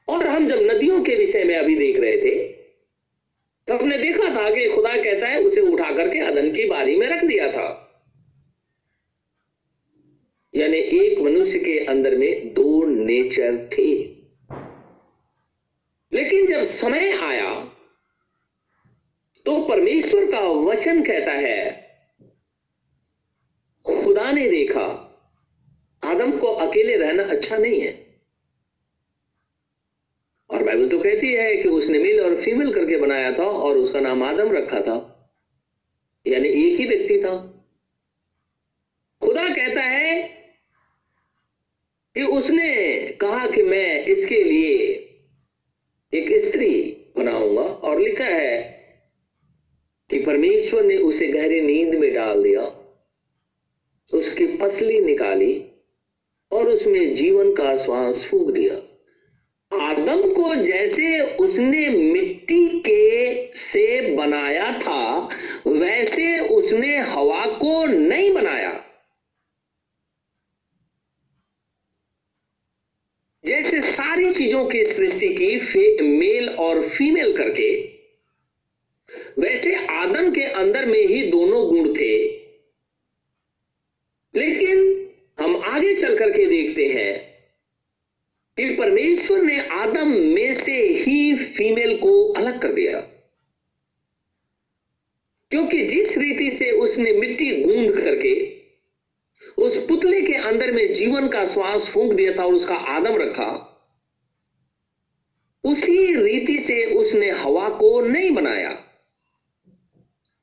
और 0.08 0.28
हम 0.28 0.47
जब 0.47 0.62
नदियों 0.62 1.04
के 1.04 1.15
विषय 1.15 1.43
में 1.43 1.56
अभी 1.56 1.76
देख 1.76 2.00
रहे 2.00 2.17
थे 2.17 2.36
तो 3.67 3.78
हमने 3.78 3.97
देखा 3.97 4.30
था 4.36 4.50
कि 4.50 4.67
खुदा 4.69 4.95
कहता 4.95 5.28
है 5.28 5.41
उसे 5.41 5.62
उठा 5.62 5.91
करके 5.95 6.19
अदन 6.19 6.52
की 6.52 6.65
बारी 6.69 6.95
में 6.95 7.08
रख 7.08 7.24
दिया 7.24 7.52
था। 7.52 7.80
यानी 10.55 10.77
एक 10.77 11.19
मनुष्य 11.19 11.59
के 11.59 11.85
अंदर 11.85 12.15
में 12.15 12.53
दो 12.53 12.85
नेचर 12.85 13.69
थे। 13.77 14.03
लेकिन 16.13 16.47
जब 16.47 16.63
समय 16.63 17.11
आया 17.17 17.65
तो 19.45 19.67
परमेश्वर 19.67 20.31
का 20.31 20.39
वचन 20.39 21.03
कहता 21.03 21.31
है, 21.31 21.89
खुदा 23.85 24.31
ने 24.31 24.49
देखा, 24.49 25.17
आदम 26.03 26.37
को 26.37 26.47
अकेले 26.47 26.97
रहना 26.97 27.23
अच्छा 27.23 27.57
नहीं 27.57 27.81
है। 27.81 28.19
और 30.49 30.63
बाइबल 30.63 30.89
तो 30.89 30.99
कहती 30.99 31.33
है 31.33 31.55
कि 31.57 31.69
उसने 31.69 31.99
मेल 31.99 32.21
और 32.21 32.41
फीमेल 32.41 32.73
करके 32.73 32.97
बनाया 32.97 33.31
था 33.31 33.43
और 33.43 33.77
उसका 33.77 33.99
नाम 33.99 34.23
आदम 34.23 34.51
रखा 34.51 34.81
था। 34.81 34.97
यानी 36.27 36.47
एक 36.47 36.79
ही 36.79 36.85
व्यक्ति 36.85 37.21
था। 37.21 37.37
खुदा 39.21 39.49
कहता 39.49 39.81
है 39.81 40.40
कि 42.15 42.24
उसने 42.24 42.97
कहा 43.21 43.45
कि 43.47 43.63
मैं 43.63 44.06
इसके 44.06 44.43
लिए 44.43 44.78
एक 46.13 46.30
स्त्री 46.45 46.74
बनाऊँगा 47.17 47.62
और 47.62 48.00
लिखा 48.02 48.26
है 48.26 48.60
कि 50.10 50.19
परमेश्वर 50.19 50.84
ने 50.84 50.97
उसे 50.97 51.28
गहरी 51.28 51.62
नींद 51.62 51.95
में 51.95 52.13
डाल 52.13 52.43
दिया, 52.43 52.62
उसकी 54.13 54.47
पसली 54.58 55.00
निकाली 55.00 55.54
और 56.52 56.69
उसमें 56.69 57.13
जीवन 57.15 57.54
का 57.54 57.76
श्वास 57.78 58.26
फूक 58.26 58.52
दिया। 58.52 58.76
आदम 59.71 60.21
को 60.34 60.54
जैसे 60.56 61.21
उसने 61.38 61.88
मिट्टी 61.89 62.67
के 62.80 63.54
से 63.56 64.15
बनाया 64.15 64.71
था, 64.80 65.28
वैसे 65.67 66.39
उसने 66.50 66.97
हवा 66.97 67.45
को 67.58 67.86
नहीं 67.86 68.34
बनाया 68.34 68.80
जैसे 73.43 73.80
सारी 73.82 74.31
चीज़ों 74.41 74.65
की 74.65 74.84
सृष्टि 74.84 75.27
की 75.30 75.60
फे, 75.60 76.01
मेल 76.01 76.49
और 76.49 76.89
फीमेल 76.89 77.38
करके 77.38 77.91
वैसे 79.39 79.86
आदम 79.86 80.32
के 80.32 80.43
अंदर 80.43 80.86
में 80.86 81.08
ही 81.08 81.21
दोनों 81.32 81.67
गुण 81.67 81.93
थे। 81.93 82.27
लेकिन 84.36 85.10
हम 85.39 85.56
आगे 85.58 85.95
चल 85.95 86.17
करके 86.17 86.45
देखते 86.45 86.88
हैं 86.88 87.43
कि 88.58 88.75
परमेश्वर 88.75 89.41
ने 89.41 89.67
आदम 89.67 90.08
में 90.08 90.54
से 90.54 90.88
ही 90.88 91.36
फीमेल 91.36 91.97
को 91.97 92.34
अलग 92.34 92.62
कर 92.62 92.73
दिया। 92.73 92.99
क्योंकि 95.51 95.86
जिस 95.86 96.17
रीति 96.17 96.51
से 96.51 96.71
उसने 96.71 97.12
मिट्टी 97.12 97.63
गूंद 97.63 97.91
करके 97.91 98.62
उस 99.58 99.88
पुतले 99.88 100.21
के 100.21 100.34
अंदर 100.34 100.71
में 100.71 100.93
जीवन 100.93 101.27
का 101.27 101.45
श्वास 101.45 101.88
फूंक 101.88 102.13
दिया 102.13 102.34
था 102.34 102.45
और 102.45 102.54
उसका 102.54 102.75
आदम 102.75 103.15
रखा 103.15 103.67
उसी 105.63 106.15
रीति 106.15 106.60
से 106.60 106.86
उसने 106.86 107.30
हवा 107.30 107.69
को 107.69 108.02
नहीं 108.02 108.32
बनाया। 108.32 108.84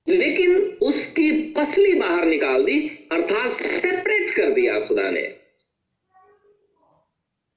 लेकिन 0.09 0.57
उसकी 0.83 1.53
पसली 1.53 1.95
बाहर 1.95 2.25
निकाल 2.25 2.65
दी, 2.65 3.09
अर्थात 3.13 3.53
सेपरेट 3.53 4.31
कर 4.31 4.51
दिया 4.51 4.81
खुदा 4.81 5.11
ने। 5.11 5.37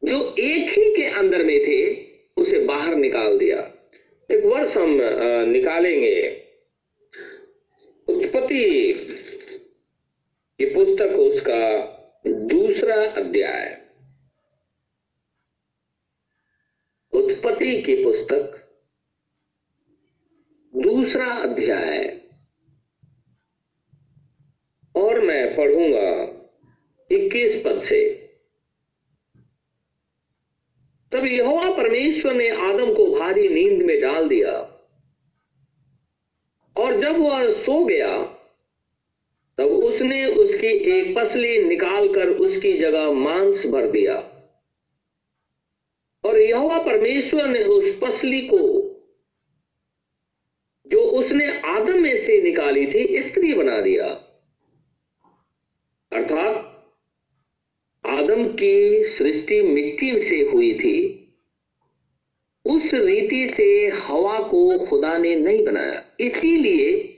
जो 0.03 0.35
एक 0.39 0.69
ही 0.69 0.95
के 0.95 1.05
अंदर 1.05 1.43
में 1.43 1.59
थे, 1.59 2.05
उसे 2.37 2.59
बाहर 2.59 2.95
निकाल 2.95 3.37
दिया। 3.37 3.73
एक 4.31 4.45
वर्ष 4.45 4.77
हम 4.77 4.97
निकालेंगे। 5.49 6.43
उत्पत्ति, 8.07 8.89
ये 10.61 10.65
पुस्तक 10.65 11.05
उसका 11.05 11.87
दूसरा 12.27 13.05
अध्याय। 13.05 13.80
उत्पत्ति 17.45 17.81
की 17.81 18.03
पुस्तक, 18.03 18.69
दूसरा 20.75 21.25
अध्याय। 21.25 22.21
और 24.95 25.21
मैं 25.21 25.55
पढ़ूँगा 25.55 26.27
21 27.11 27.63
पद 27.65 27.81
से। 27.81 28.29
तब 31.11 31.25
यहोवा 31.25 31.71
परमेश्वर 31.77 32.33
ने 32.33 32.49
आदम 32.49 32.93
को 32.93 33.19
भारी 33.19 33.49
नींद 33.49 33.81
में 33.81 34.01
डाल 34.01 34.27
दिया। 34.27 34.53
और 36.77 36.99
जब 36.99 37.17
वह 37.17 37.53
सो 37.53 37.85
गया, 37.85 38.23
तब 39.57 39.65
उसने 39.65 40.25
उसकी 40.25 40.67
एक 40.67 41.15
पसली 41.15 41.63
निकालकर 41.63 42.29
उसकी 42.29 42.73
जगह 42.73 43.11
मांस 43.11 43.65
भर 43.65 43.91
दिया। 43.91 44.30
यहोवा 46.41 46.77
परमेश्वर 46.77 47.47
ने 47.47 47.63
उस 47.63 47.99
पसली 48.01 48.41
को, 48.41 48.81
जो 50.87 50.99
उसने 50.99 51.59
आदम 51.59 51.99
में 51.99 52.17
से 52.17 52.41
निकाली 52.41 52.85
थी, 52.87 53.21
स्त्री 53.21 53.53
बना 53.53 53.81
दिया। 53.81 54.05
अर्थात, 56.11 56.67
आदम 58.05 58.47
की 58.47 59.03
सृष्टि 59.03 59.61
मिट्टी 59.61 60.21
से 60.21 60.41
हुई 60.41 60.73
थी। 60.73 61.17
उस 62.65 62.93
रीति 62.93 63.47
से 63.47 63.87
हवा 63.87 64.39
को 64.39 64.85
खुदा 64.85 65.17
ने 65.17 65.35
नहीं 65.35 65.65
बनाया। 65.65 66.05
इसीलिए 66.19 67.17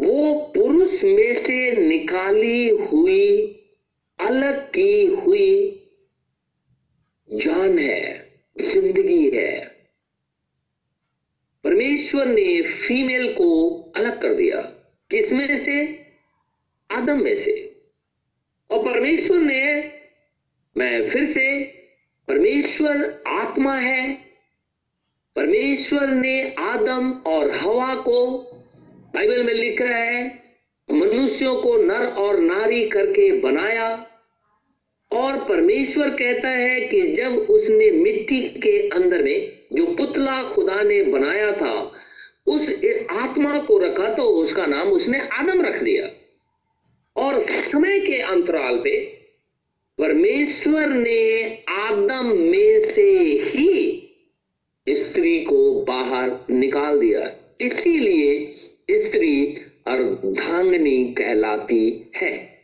वो 0.00 0.52
पुरुष 0.54 1.04
में 1.04 1.34
से 1.34 1.88
निकाली 1.88 2.68
हुई, 2.68 3.54
अलग 4.20 4.72
की 4.72 5.06
हुई 5.06 5.77
जान 7.32 7.78
है, 7.78 8.32
ज़िंदगी 8.60 9.30
है। 9.30 9.76
परमेश्वर 11.64 12.26
ने 12.26 12.62
फीमेल 12.62 13.32
को 13.32 13.80
अलग 13.96 14.22
कर 14.22 14.34
दिया। 14.34 14.60
किसमें 15.10 15.58
से? 15.58 16.06
आदम 16.90 17.22
में 17.22 17.36
से। 17.36 17.80
और 18.70 18.84
परमेश्वर 18.84 19.38
ने, 19.38 19.92
मैं 20.76 21.08
फिर 21.08 21.26
से, 21.26 21.64
परमेश्वर 22.28 23.22
आत्मा 23.26 23.78
है। 23.78 24.14
परमेश्वर 25.36 26.06
ने 26.06 26.54
आदम 26.58 27.12
और 27.12 27.50
हवा 27.50 27.94
को, 27.94 28.38
बाइबल 29.14 29.42
में 29.44 29.54
लिख 29.54 29.82
रहा 29.82 29.98
है, 29.98 30.42
मनुष्यों 30.90 31.62
को 31.62 31.76
नर 31.76 32.06
और 32.06 32.40
नारी 32.40 32.88
करके 32.88 33.40
बनाया। 33.40 34.07
और 35.12 35.36
परमेश्वर 35.36 36.08
कहता 36.08 36.48
है 36.48 36.80
कि 36.80 37.12
जब 37.12 37.32
उसने 37.32 37.90
मिट्टी 37.90 38.40
के 38.40 38.88
अंदर 38.88 39.22
में 39.22 39.58
जो 39.72 39.86
पुतला 39.86 40.42
खुदा 40.42 40.82
ने 40.82 41.02
बनाया 41.02 41.52
था, 41.52 41.92
उस 42.46 42.80
आत्मा 43.10 43.58
को 43.58 43.78
रखा 43.78 44.14
तो 44.14 44.22
उसका 44.22 44.66
नाम 44.66 44.88
उसने 44.88 45.20
आदम 45.20 45.62
रख 45.62 45.82
दिया। 45.82 46.10
और 47.16 47.40
समय 47.40 48.00
के 48.00 48.18
अंतराल 48.18 48.78
पे 48.78 49.00
परमेश्वर 49.98 50.86
ने 50.86 51.54
आदम 51.68 52.26
में 52.26 52.80
से 52.80 53.18
ही 53.22 54.04
स्त्री 54.88 55.44
को 55.44 55.84
बाहर 55.84 56.30
निकाल 56.50 57.00
दिया। 57.00 57.32
इसीलिए 57.60 58.54
स्त्री 58.90 59.46
अर्धांगनी 59.86 61.14
कहलाती 61.18 62.10
है। 62.16 62.57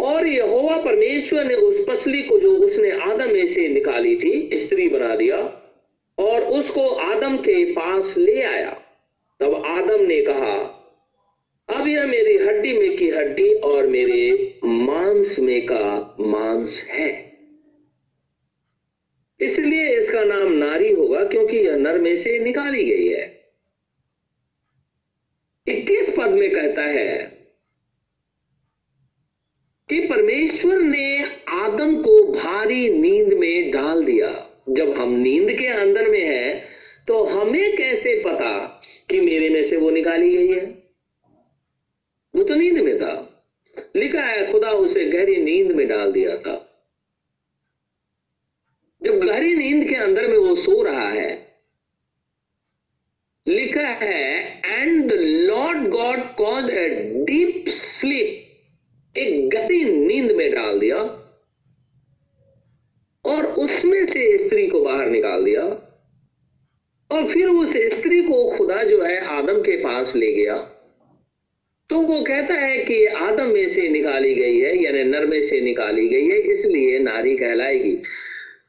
और 0.00 0.26
यहोवा 0.26 0.76
परमेश्वर 0.76 1.44
ने 1.44 1.54
उस 1.54 1.84
पसली 1.88 2.22
को 2.22 2.40
जो 2.40 2.56
उसने 2.56 2.90
आदम 2.90 3.32
में 3.32 3.46
से 3.46 3.68
निकाली 3.68 4.16
थी, 4.16 4.58
स्त्री 4.58 4.88
बना 4.88 5.16
दिया, 5.16 5.36
और 6.18 6.42
उसको 6.42 6.88
आदम 6.88 7.36
के 7.36 7.64
पास 7.64 8.14
ले 8.18 8.42
आया। 8.42 8.70
तब 9.40 9.62
आदम 9.66 10.02
ने 10.02 10.20
कहा, 10.20 10.76
अब 11.68 11.86
यह 11.86 12.06
मेरी 12.06 12.36
हड्डी 12.36 12.72
में 12.72 12.96
की 12.96 13.10
हड्डी 13.10 13.54
और 13.54 13.86
मेरे 13.86 14.58
मांस 14.64 15.38
में 15.38 15.66
का 15.66 16.16
मांस 16.20 16.86
है। 16.88 17.32
इसलिए 19.40 19.98
इसका 19.98 20.24
नाम 20.24 20.52
नारी 20.52 20.92
होगा, 20.92 21.24
क्योंकि 21.24 21.56
यह 21.56 21.76
नर 21.76 21.98
में 21.98 22.16
से 22.16 22.38
निकाली 22.38 22.84
गई 22.84 23.08
है। 23.08 23.40
इक्कीस 25.68 26.10
पद 26.18 26.30
में 26.30 26.50
कहता 26.50 26.82
है 26.82 27.39
कि 29.90 30.00
परमेश्वर 30.00 30.80
ने 30.80 31.24
आदम 31.48 31.94
को 32.02 32.22
भारी 32.32 32.88
नींद 32.90 33.32
में 33.32 33.70
डाल 33.70 34.04
दिया। 34.04 34.28
जब 34.68 34.90
हम 34.96 35.14
नींद 35.14 35.50
के 35.58 35.66
अंदर 35.66 36.08
में 36.08 36.22
है 36.22 36.68
तो 37.08 37.22
हमें 37.24 37.76
कैसे 37.76 38.14
पता 38.24 38.82
कि 39.10 39.20
मेरे 39.20 39.48
में 39.50 39.62
से 39.62 39.76
वो 39.76 39.90
निकाली 39.90 40.30
गई 40.30 40.48
है? 40.48 40.64
वो 42.34 42.42
तो 42.42 42.54
नींद 42.54 42.78
में 42.78 42.98
था। 42.98 43.14
लिखा 43.96 44.22
है, 44.22 44.50
खुदा 44.52 44.70
उसे 44.70 45.04
गहरी 45.04 45.36
नींद 45.36 45.72
में 45.72 45.86
डाल 45.88 46.12
दिया 46.12 46.36
था। 46.36 46.54
जब 49.02 49.20
गहरी 49.20 49.54
नींद 49.54 49.88
के 49.88 49.94
अंदर 49.94 50.26
में 50.28 50.36
वो 50.38 50.54
सो 50.56 50.82
रहा 50.82 51.08
है, 51.08 51.30
लिखा 53.46 53.88
है 54.02 54.60
and 54.64 55.12
Lord 55.12 55.88
God 55.88 56.22
cause 56.36 56.70
a 56.70 56.88
deep 57.26 57.64
sleep 57.68 58.46
एक 59.14 59.48
गहरी 59.50 59.82
नींद 59.84 60.32
में 60.32 60.50
डाल 60.52 60.78
दिया 60.80 60.96
और 63.24 63.46
उसमें 63.58 64.04
से 64.06 64.36
स्त्री 64.38 64.66
को 64.66 64.80
बाहर 64.80 65.08
निकाल 65.10 65.44
दिया 65.44 65.62
और 67.10 67.26
फिर 67.26 67.46
उस 67.46 67.72
स्त्री 67.94 68.22
को 68.22 68.50
खुदा 68.50 68.82
जो 68.84 69.02
है 69.02 69.18
आदम 69.38 69.60
के 69.60 69.76
पास 69.76 70.14
ले 70.16 70.32
गया। 70.32 70.56
तो 71.90 72.00
वो 72.00 72.20
कहता 72.22 72.54
है 72.54 72.76
कि 72.78 73.04
आदम 73.06 73.46
में 73.46 73.68
से 73.68 73.88
निकाली 73.88 74.34
गई 74.34 74.58
है, 74.58 74.76
यानी 74.84 75.02
नर 75.04 75.26
में 75.26 75.40
से 75.42 75.60
निकाली 75.60 76.08
गई 76.08 76.28
है, 76.28 76.38
इसलिए 76.52 76.98
नारी 76.98 77.36
कहलाएगी। 77.36 77.96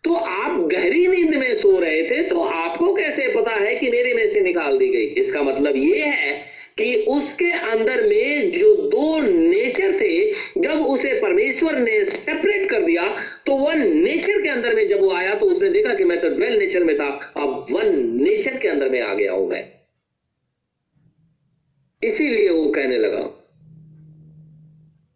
तो 0.03 0.13
आप 0.13 0.59
गहरी 0.69 1.07
नींद 1.07 1.35
में 1.35 1.53
सो 1.53 1.77
रहे 1.79 2.01
थे 2.03 2.21
तो 2.29 2.41
आपको 2.41 2.93
कैसे 2.95 3.27
पता 3.35 3.51
है 3.53 3.75
कि 3.75 3.89
मेरे 3.89 4.13
में 4.13 4.27
से 4.29 4.41
निकाल 4.41 4.77
दी 4.77 4.87
गई? 4.87 5.05
इसका 5.21 5.41
मतलब 5.43 5.75
ये 5.75 5.99
है 5.99 6.33
कि 6.77 6.93
उसके 7.09 7.51
अंदर 7.51 8.05
में 8.07 8.51
जो 8.51 8.73
दो 8.89 9.19
नेचर 9.21 9.99
थे, 9.99 10.31
जब 10.57 10.85
उसे 10.85 11.13
परमेश्वर 11.21 11.77
ने 11.79 12.03
सेपरेट 12.05 12.69
कर 12.69 12.83
दिया 12.83 13.03
तो 13.45 13.55
वन 13.57 13.81
नेचर 13.97 14.41
के 14.41 14.49
अंदर 14.49 14.75
में 14.75 14.87
जब 14.87 15.01
वो 15.01 15.11
आया 15.13 15.33
तो 15.35 15.45
उसने 15.47 15.69
देखा 15.69 15.93
कि 15.95 16.03
मैं 16.03 16.19
तो 16.21 16.29
ट्वेल्व 16.29 16.59
नेचर 16.59 16.83
में 16.83 16.95
था, 16.97 17.09
अब 17.37 17.65
वन 17.71 17.93
नेचर 18.15 18.57
के 18.57 18.67
अंदर 18.67 18.89
में 18.89 19.01
आ 19.01 19.13
गया 19.13 19.31
हूँ 19.33 19.47
मैं। 19.49 19.63
इसीलिए 22.01 22.49
वो 22.49 22.65
कहने 22.71 22.97
लगा 22.97 23.21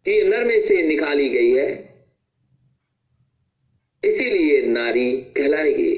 कि 0.06 0.22
नर 0.24 0.44
में 0.44 0.60
से 0.60 0.82
निकाली 0.82 1.28
गई 1.28 1.50
है, 1.52 1.68
इसीलिए 4.02 4.60
नारी 4.64 5.10
कहलाएगी। 5.36 5.92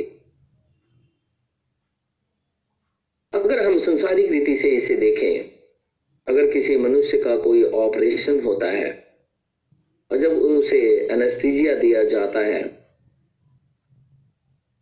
अगर 3.32 3.64
हम 3.64 3.76
संसारिक 3.78 4.30
रीति 4.32 4.54
से 4.56 4.68
इसे 4.70 4.94
देखें 4.96 5.47
अगर 6.28 6.50
किसी 6.52 6.76
मनुष्य 6.76 7.18
का 7.18 7.36
कोई 7.36 7.62
ऑपरेशन 7.76 8.40
होता 8.40 8.70
है 8.70 8.90
और 10.10 10.18
जब 10.18 10.32
उसे 10.32 10.80
एनेस्थीजिया 11.12 11.74
दिया 11.74 12.02
जाता 12.04 12.40
है, 12.40 12.62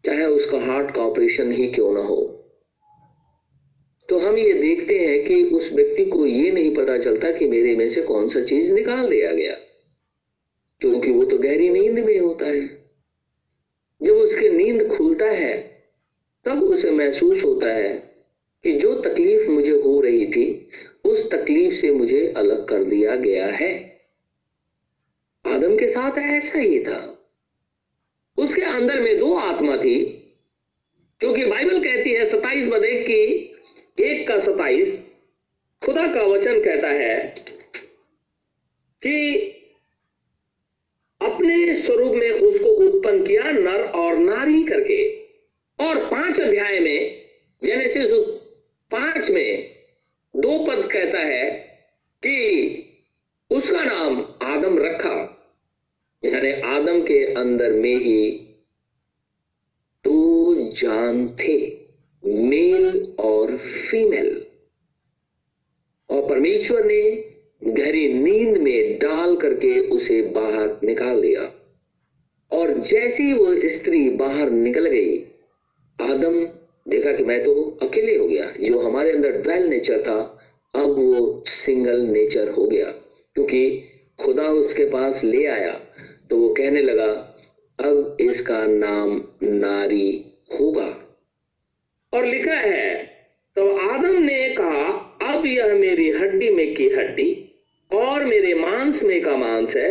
चाहे 0.05 0.25
उसका 0.27 0.59
हार्ट 0.61 0.95
का 0.95 1.03
ऑपरेशन 1.03 1.53
ही 1.53 1.67
क्यों 1.69 1.93
ना 1.95 2.01
हो 2.01 2.23
तो 4.09 4.19
हम 4.19 4.37
ये 4.39 4.53
देखते 4.53 4.99
हैं 4.99 5.25
कि 5.25 5.43
उस 5.57 5.71
व्यक्ति 5.73 6.05
को 6.05 6.27
ये 6.27 6.51
नहीं 6.51 6.75
पता 6.75 6.99
चलता 6.99 7.31
कि 7.33 7.47
मेरे 7.49 7.75
में 7.77 7.89
से 7.91 8.03
कौन 8.03 8.29
सा 8.29 8.43
चीज़ 8.43 8.73
निकाल 8.73 9.09
दिया 9.09 9.33
गया, 9.33 9.55
क्योंकि 10.81 11.11
वो 11.11 11.25
तो 11.25 11.39
गहरी 11.39 11.69
नींद 11.71 11.99
में 11.99 12.19
होता 12.19 12.47
है। 12.47 12.67
जब 14.01 14.13
उसकी 14.13 14.49
नींद 14.49 14.87
खुलता 14.89 15.27
है, 15.27 15.55
तब 16.47 16.63
उसे 16.65 16.91
महसूस 16.91 17.43
होता 17.45 17.67
है 17.69 17.93
कि 18.65 18.73
जो 18.73 18.95
तकलीफ़ 19.03 19.49
मुझे 19.51 19.73
हो 19.73 20.01
रही 20.01 20.27
थी 20.27 20.47
उस 21.07 21.31
तकलीफ़ 21.31 21.75
से 21.75 21.91
मुझे 21.91 22.35
अलग 22.37 22.69
कर 22.69 22.85
दिया 22.85 23.17
गया 23.17 23.47
है। 23.47 24.01
आदम 25.47 25.77
के 25.77 25.89
साथ 25.89 26.19
ऐसा 26.19 26.59
ही 26.59 26.85
था। 26.85 27.13
उसके 28.37 28.63
अंदर 28.63 29.01
में 29.01 29.19
दो 29.19 29.35
आत्मा 29.35 29.77
थी, 29.77 30.05
क्योंकि 31.21 31.45
बाइबल 31.45 31.81
कहती 31.85 32.11
है, 32.11 32.25
सताइस 32.25 32.67
बदे 32.67 33.03
की 33.03 33.23
एक 34.05 34.29
का 34.29 34.39
सताइस, 34.39 34.99
खुदा 35.85 36.15
का 36.15 36.23
वचन 36.23 36.61
कहता 36.61 36.89
है 36.89 37.35
कि 39.03 39.37
अपने 41.23 41.75
स्वरूप 41.75 42.13
में 42.13 42.31
उसको 42.31 42.67
उत्पन्न 42.67 43.27
किया 43.27 43.43
नर 43.43 43.83
और 43.83 44.19
नारी 44.19 44.63
करके। 44.65 45.27
और 45.81 46.11
पाँच 46.11 46.41
अध्याय 46.41 46.81
में, 46.81 47.25
जेनेसिस 47.65 48.11
पाँच 48.91 49.31
में 49.31 49.76
दो 50.47 50.59
पद 50.59 50.89
कहता 50.93 51.19
है 51.19 51.51
कि 52.23 52.35
उसका 53.51 53.83
नाम 53.85 54.19
आदम 54.43 54.79
रखा, 54.79 55.15
यानी 56.25 56.51
आदम 56.51 57.01
के 57.03 57.35
अंदर 57.35 57.73
में 57.73 57.97
ही 57.97 58.31
दो 60.05 60.55
जान 60.71 61.29
थे 61.29 61.57
मेल 62.25 63.15
और 63.19 63.57
फीमेल। 63.57 64.47
और 66.11 66.29
परमेश्वर 66.29 66.85
ने 66.85 67.03
गहरी 67.65 68.13
नींद 68.13 68.57
में 68.57 68.99
डाल 68.99 69.37
करके 69.37 69.81
उसे 69.81 70.23
बाहर 70.23 70.79
निकाल 70.85 71.21
दिया। 71.21 71.53
और 72.53 72.79
जैसे 72.79 73.23
ही 73.23 73.33
वो 73.33 73.69
स्त्री 73.69 74.11
बाहर 74.11 74.51
निकल 74.51 74.87
गई, 74.87 75.19
आदम 75.99 76.45
देखा 76.89 77.13
कि 77.13 77.25
मैं 77.25 77.45
तो 77.45 77.79
अकेले 77.83 78.17
हो 78.17 78.29
गया, 78.29 78.51
जो 78.61 78.79
हमारे 78.79 79.13
अंदर 79.13 79.43
ट्वेल्व 79.43 79.69
नेचर 79.69 80.03
था 80.03 80.36
अब 80.75 80.91
वो 80.91 81.45
सिंगल 81.49 82.01
नेचर 82.03 82.49
हो 82.51 82.67
गया, 82.67 82.87
क्योंकि 83.37 83.63
खुदा 84.19 84.49
उसके 84.55 84.85
पास 84.85 85.23
ले 85.25 85.45
आया 85.47 85.73
तो 86.31 86.37
वो 86.37 86.49
कहने 86.55 86.83
लगा, 86.83 87.13
अब 87.79 88.17
इसका 88.21 88.65
नाम 88.67 89.21
नारी 89.43 90.25
होगा। 90.53 90.89
और 92.13 92.27
लिखा 92.27 92.55
है 92.55 92.95
तो 93.57 93.67
आदम 93.89 94.23
ने 94.23 94.49
कहा, 94.51 94.87
अब 95.27 95.47
यह 95.47 95.75
मेरी 95.75 96.11
हड्डी 96.13 96.51
में 96.51 96.75
की 96.75 96.89
हड्डी 96.89 97.31
और 97.91 98.25
मेरे 98.25 98.55
मांस 98.55 99.03
में 99.03 99.21
का 99.23 99.37
मांस 99.37 99.77
है, 99.77 99.91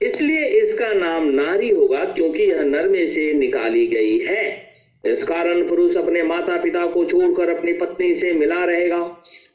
इसलिए 0.00 0.44
इसका 0.60 0.92
नाम 0.94 1.28
नारी 1.30 1.70
होगा, 1.70 2.04
क्योंकि 2.06 2.42
यह 2.42 2.62
नर 2.62 2.88
में 2.88 3.06
से 3.06 3.32
निकाली 3.34 3.86
गई 3.86 4.18
है। 4.18 4.44
इस 5.04 5.22
कारण 5.24 5.68
पुरुष 5.68 5.96
अपने 5.96 6.22
माता 6.22 6.56
पिता 6.62 6.86
को 6.86 7.04
छोड़कर 7.04 7.56
अपनी 7.56 7.72
पत्नी 7.72 8.14
से 8.14 8.32
मिला 8.32 8.64
रहेगा 8.64 8.98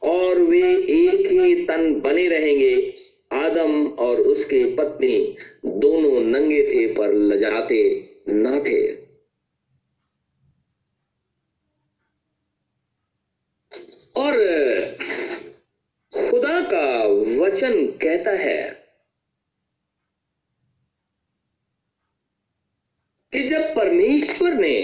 और 0.03 0.39
वे 0.41 0.61
एक 0.75 1.25
ही 1.27 1.65
तन 1.65 1.93
बने 2.01 2.27
रहेंगे। 2.27 2.75
आदम 3.33 3.85
और 3.99 4.19
उसकी 4.21 4.63
पत्नी 4.75 5.17
दोनों 5.65 6.21
नंगे 6.21 6.61
थे 6.63 6.85
पर 6.93 7.13
लजाते 7.13 7.83
न 8.29 8.63
थे। 8.67 8.83
और 14.15 14.37
खुदा 16.13 16.59
का 16.63 16.85
वचन 17.37 17.85
कहता 18.01 18.31
है 18.31 18.61
कि 23.33 23.43
जब 23.43 23.73
परमेश्वर 23.75 24.53
ने 24.53 24.77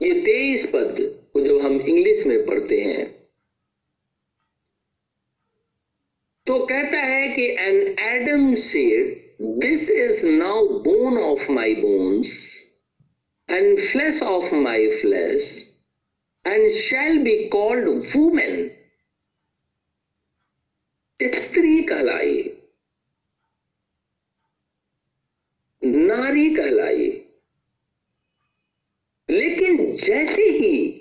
ये 0.00 0.12
तेईस 0.20 0.63
पद 0.74 0.96
को 1.32 1.40
जब 1.40 1.60
हम 1.60 1.80
इंग्लिश 1.80 2.26
में 2.26 2.44
पढ़ते 2.46 2.80
हैं 2.80 3.04
तो 6.46 6.58
कहता 6.66 6.98
है 7.00 7.28
कि 7.28 7.46
and 7.60 7.96
Adam 8.04 8.54
said 8.62 9.22
this 9.60 9.90
is 9.90 10.26
now 10.26 10.66
bone 10.80 11.18
of 11.18 11.50
my 11.52 11.74
bones 11.74 12.32
and 13.48 13.80
flesh 13.80 14.22
of 14.22 14.54
my 14.54 14.88
flesh 15.00 15.46
and 16.44 16.70
shall 16.72 17.18
be 17.18 17.36
called 17.48 17.88
woman 18.14 18.70
स्त्री 21.20 21.82
कहलाई 21.82 22.42
नारी 25.82 26.48
कहलाई 26.54 27.10
लेकिन 29.28 29.94
जैसे 29.96 30.42
ही 30.42 31.00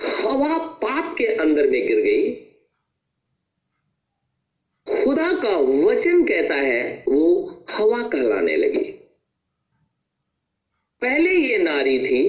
हवा 0.00 0.58
पाप 0.58 1.14
के 1.18 1.26
अंदर 1.26 1.66
में 1.66 1.86
गिर 1.86 2.00
गई, 2.00 2.34
खुदा 4.86 5.32
का 5.42 5.56
वचन 5.58 6.24
कहता 6.24 6.54
है, 6.54 7.04
वो 7.08 7.64
हवा 7.70 8.02
कहलाने 8.08 8.56
लगी। 8.56 8.84
पहले 11.02 11.34
ये 11.34 11.58
नारी 11.58 11.98
थी, 11.98 12.22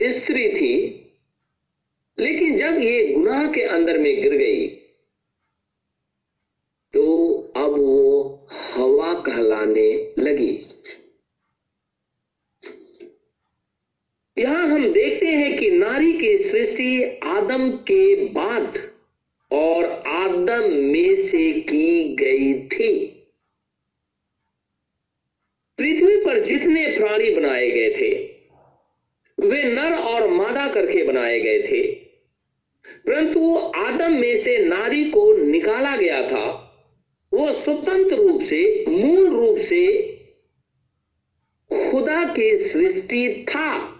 स्त्री 0.00 0.48
थी, 0.48 0.74
लेकिन 2.18 2.56
जब 2.56 2.78
ये 2.78 3.12
गुनाह 3.14 3.52
के 3.52 3.62
अंदर 3.62 3.98
में 3.98 4.14
गिर 4.22 4.36
गई 4.36 4.66
तो 6.94 7.02
अब 7.56 7.70
वो 7.72 8.46
हवा 8.52 9.12
कहलाने 9.20 10.14
लगी। 10.18 10.65
यहाँ 14.38 14.68
हम 14.68 14.92
देखते 14.92 15.26
हैं 15.26 15.58
कि 15.58 15.70
नारी 15.70 16.12
की 16.12 16.36
सृष्टि 16.36 17.18
आदम 17.24 17.70
के 17.70 18.24
बाद 18.24 18.90
और 19.52 19.84
आदम 20.06 20.72
में 20.72 21.16
से 21.16 21.52
की 21.52 22.16
गई 22.16 22.66
थी। 22.66 23.06
पृथ्वी 25.78 26.16
पर 26.16 26.40
जितने 26.40 26.86
प्राणी 26.86 27.30
बनाए 27.30 27.70
गए 27.70 27.90
थे, 27.90 28.10
वे 29.46 29.62
नर 29.62 29.92
और 29.92 30.28
मादा 30.28 30.68
करके 30.68 31.04
बनाए 31.04 31.40
गए 31.40 31.62
थे। 31.62 31.82
परंतु 33.06 33.56
आदम 33.76 34.12
में 34.12 34.36
से 34.36 34.58
नारी 34.58 35.04
को 35.04 35.36
निकाला 35.36 35.96
गया 35.96 36.28
था। 36.28 36.50
वो 37.32 37.52
स्वतंत्र 37.52 38.16
रूप 38.16 38.40
से, 38.42 38.84
मूल 38.88 39.28
रूप 39.28 39.58
से 39.58 40.02
खुदा 41.72 42.24
की 42.24 42.58
सृष्टि 42.58 43.44
था। 43.48 43.95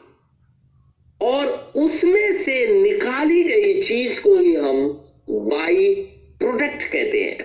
और 1.21 1.73
उसमें 1.77 2.33
से 2.33 2.83
निकाली 2.83 3.43
गई 3.43 3.81
चीज़ 3.83 4.21
को 4.21 4.37
ही 4.39 4.55
हम 4.55 4.89
बाई 5.31 5.95
प्रोडक्ट 6.39 6.83
कहते 6.83 7.23
हैं। 7.23 7.39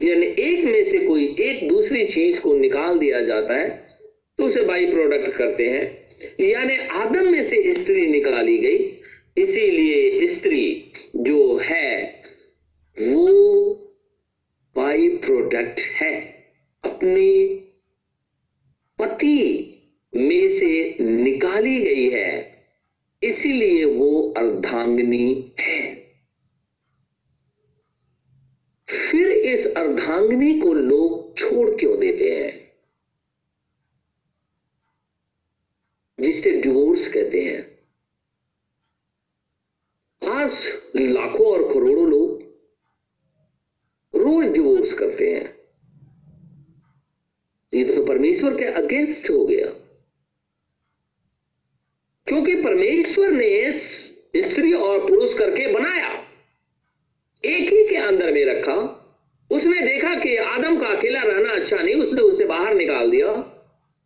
यानी 0.00 0.26
एक 0.26 0.64
में 0.64 0.84
से 0.84 0.98
कोई 0.98 1.24
एक 1.40 1.68
दूसरी 1.68 2.04
चीज़ 2.04 2.40
को 2.40 2.56
निकाल 2.56 2.98
दिया 2.98 3.20
जाता 3.20 3.54
है 3.54 3.68
तो 4.38 4.44
उसे 4.44 4.64
बाई 4.64 4.86
प्रोडक्ट 4.86 5.36
करते 5.36 5.68
हैं। 5.68 6.08
यानी 6.40 6.76
आदम 6.76 7.30
में 7.32 7.42
से 7.42 7.74
स्त्री 7.74 8.06
निकाली 8.06 8.58
गई, 8.58 8.78
इसीलिए 9.42 10.26
स्त्री 10.26 10.92
जो 11.16 11.56
है, 11.56 12.22
वो 12.98 13.74
बाई 14.76 15.08
प्रोडक्ट 15.08 15.80
है। 15.80 16.14
अपने 16.84 17.46
पति 18.98 19.74
में 20.16 20.48
से 20.48 20.96
निकाली 21.00 21.84
गई 21.84 22.10
है। 22.10 22.58
इसीलिए 23.22 23.84
वो 23.84 24.34
अर्धांगनी 24.36 25.52
है। 25.60 25.94
फिर 28.88 29.30
इस 29.30 29.66
अर्धांगिनी 29.66 30.60
को 30.60 30.72
लोग 30.72 31.38
छोड़ 31.38 31.70
क्यों 31.70 32.00
देते 32.00 32.44
हैं? 32.44 32.72
जिसे 36.20 36.50
डिवोर्स 36.50 37.08
कहते 37.08 37.44
हैं। 37.44 37.78
आज 40.30 40.50
लाखों 40.96 41.46
और 41.46 41.74
करोड़ों 41.74 42.10
लोग 42.10 42.42
रोज 44.14 44.46
डिवोर्स 44.46 44.94
करते 44.94 45.34
हैं। 45.34 45.58
ये 47.74 47.96
तो 47.96 48.04
परमेश्वर 48.04 48.56
के 48.58 48.64
अगेंस्ट 48.64 49.30
हो 49.30 49.46
गया। 49.46 49.87
क्योंकि 52.28 52.54
परमेश्वर 52.54 53.30
ने 53.30 53.72
स्त्री 53.72 54.72
और 54.72 55.06
पुरुष 55.06 55.34
करके 55.34 55.72
बनाया। 55.72 56.12
एक 57.44 57.72
ही 57.72 57.88
के 57.88 57.96
अंदर 57.96 58.32
में 58.32 58.44
रखा। 58.44 58.74
उसने 59.50 59.80
देखा 59.80 60.14
कि 60.14 60.36
आदम 60.36 60.80
का 60.80 60.86
अकेला 60.86 61.22
रहना 61.22 61.52
अच्छा 61.52 61.76
नहीं, 61.76 61.94
उसने 61.94 62.20
उसे 62.20 62.44
बाहर 62.44 62.74
निकाल 62.74 63.10
दिया। 63.10 63.28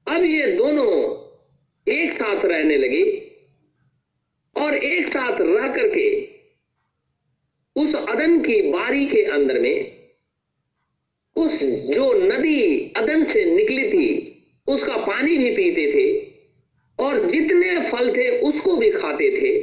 अब 0.06 0.24
ये 0.24 0.46
दोनों 0.46 0.88
एक 1.86 2.12
साथ 2.12 2.44
रहने 2.44 2.76
लगे 2.76 3.04
और 4.56 4.74
एक 4.74 5.08
साथ 5.08 5.40
रह 5.40 5.68
करके 5.68 6.06
उस 7.76 7.94
अदन 7.96 8.40
की 8.42 8.60
बारी 8.62 9.06
के 9.06 9.22
अंदर 9.22 9.58
में 9.58 9.98
उस 11.36 11.62
जो 11.64 12.12
नदी 12.12 12.92
अदन 12.96 13.24
से 13.24 13.44
निकली 13.44 13.88
थी, 13.90 14.08
उसका 14.66 14.96
पानी 14.96 15.38
भी 15.38 15.50
पीते 15.50 15.86
थे। 15.92 16.31
और 17.02 17.28
जितने 17.30 17.90
फल 17.90 18.12
थे 18.16 18.28
उसको 18.40 18.76
भी 18.76 18.90
खाते 18.90 19.30
थे, 19.30 19.58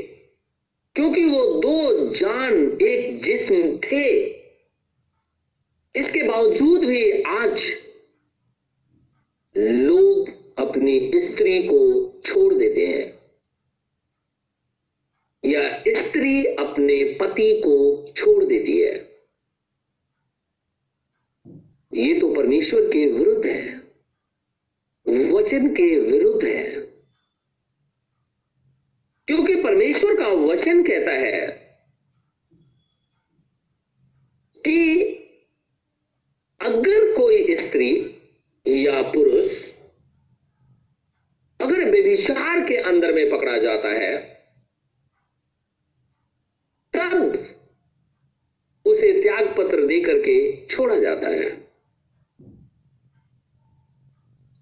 क्योंकि 0.95 1.25
वो 1.25 1.45
दो 1.61 2.07
जान 2.15 2.77
एक 2.81 3.21
जिस्म 3.23 3.77
थे। 3.77 4.05
इसके 5.95 6.23
बावजूद 6.23 6.85
भी 6.85 7.21
आज 7.21 7.61
लोग 9.55 10.29
अपनी 10.57 11.11
स्त्री 11.15 11.61
को 11.63 11.79
छोड़ 12.25 12.53
देते 12.53 12.85
हैं। 12.87 13.19
या 15.45 15.83
स्त्री 15.89 16.45
अपने 16.45 17.03
पति 17.13 17.61
को 17.61 17.75
छोड़ 18.17 18.43
देती 18.43 18.77
है। 18.81 19.09
ये 21.93 22.19
तो 22.19 22.33
परमेश्वर 22.35 22.81
के 22.81 23.05
विरुद्ध 23.05 23.45
है, 23.45 23.77
वचन 25.31 25.67
के 25.69 25.99
विरुद्ध 25.99 26.43
है। 26.45 26.88
क्योंकि 29.29 29.55
परमेश्वर 29.55 30.15
का 30.15 30.27
वचन 30.27 30.83
कहता 30.83 31.11
है 31.11 31.47
कि 34.59 35.01
अगर 36.61 37.13
कोई 37.13 37.55
स्त्री 37.55 38.17
या 38.67 39.01
पुरुष 39.01 39.69
अगर 41.61 41.91
व्यभिचार 41.91 42.67
के 42.67 42.77
अंदर 42.77 43.13
में 43.13 43.29
पकड़ा 43.29 43.57
जाता 43.57 43.89
है, 43.89 44.17
तब 46.93 47.45
उसे 48.85 49.21
त्याग 49.21 49.55
पत्र 49.57 49.85
देकर 49.85 50.19
के 50.19 50.65
छोड़ा 50.65 50.99
जाता 50.99 51.27
है। 51.27 51.69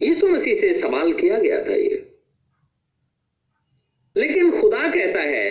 यीशु 0.01 0.27
मसीह 0.27 0.55
से 0.55 0.73
सवाल 0.73 1.13
किया 1.13 1.39
गया 1.39 1.65
था 1.65 1.75
ये। 1.75 2.06
लेकिन 4.17 4.51
खुदा 4.51 4.87
कहता 4.91 5.21
है 5.21 5.49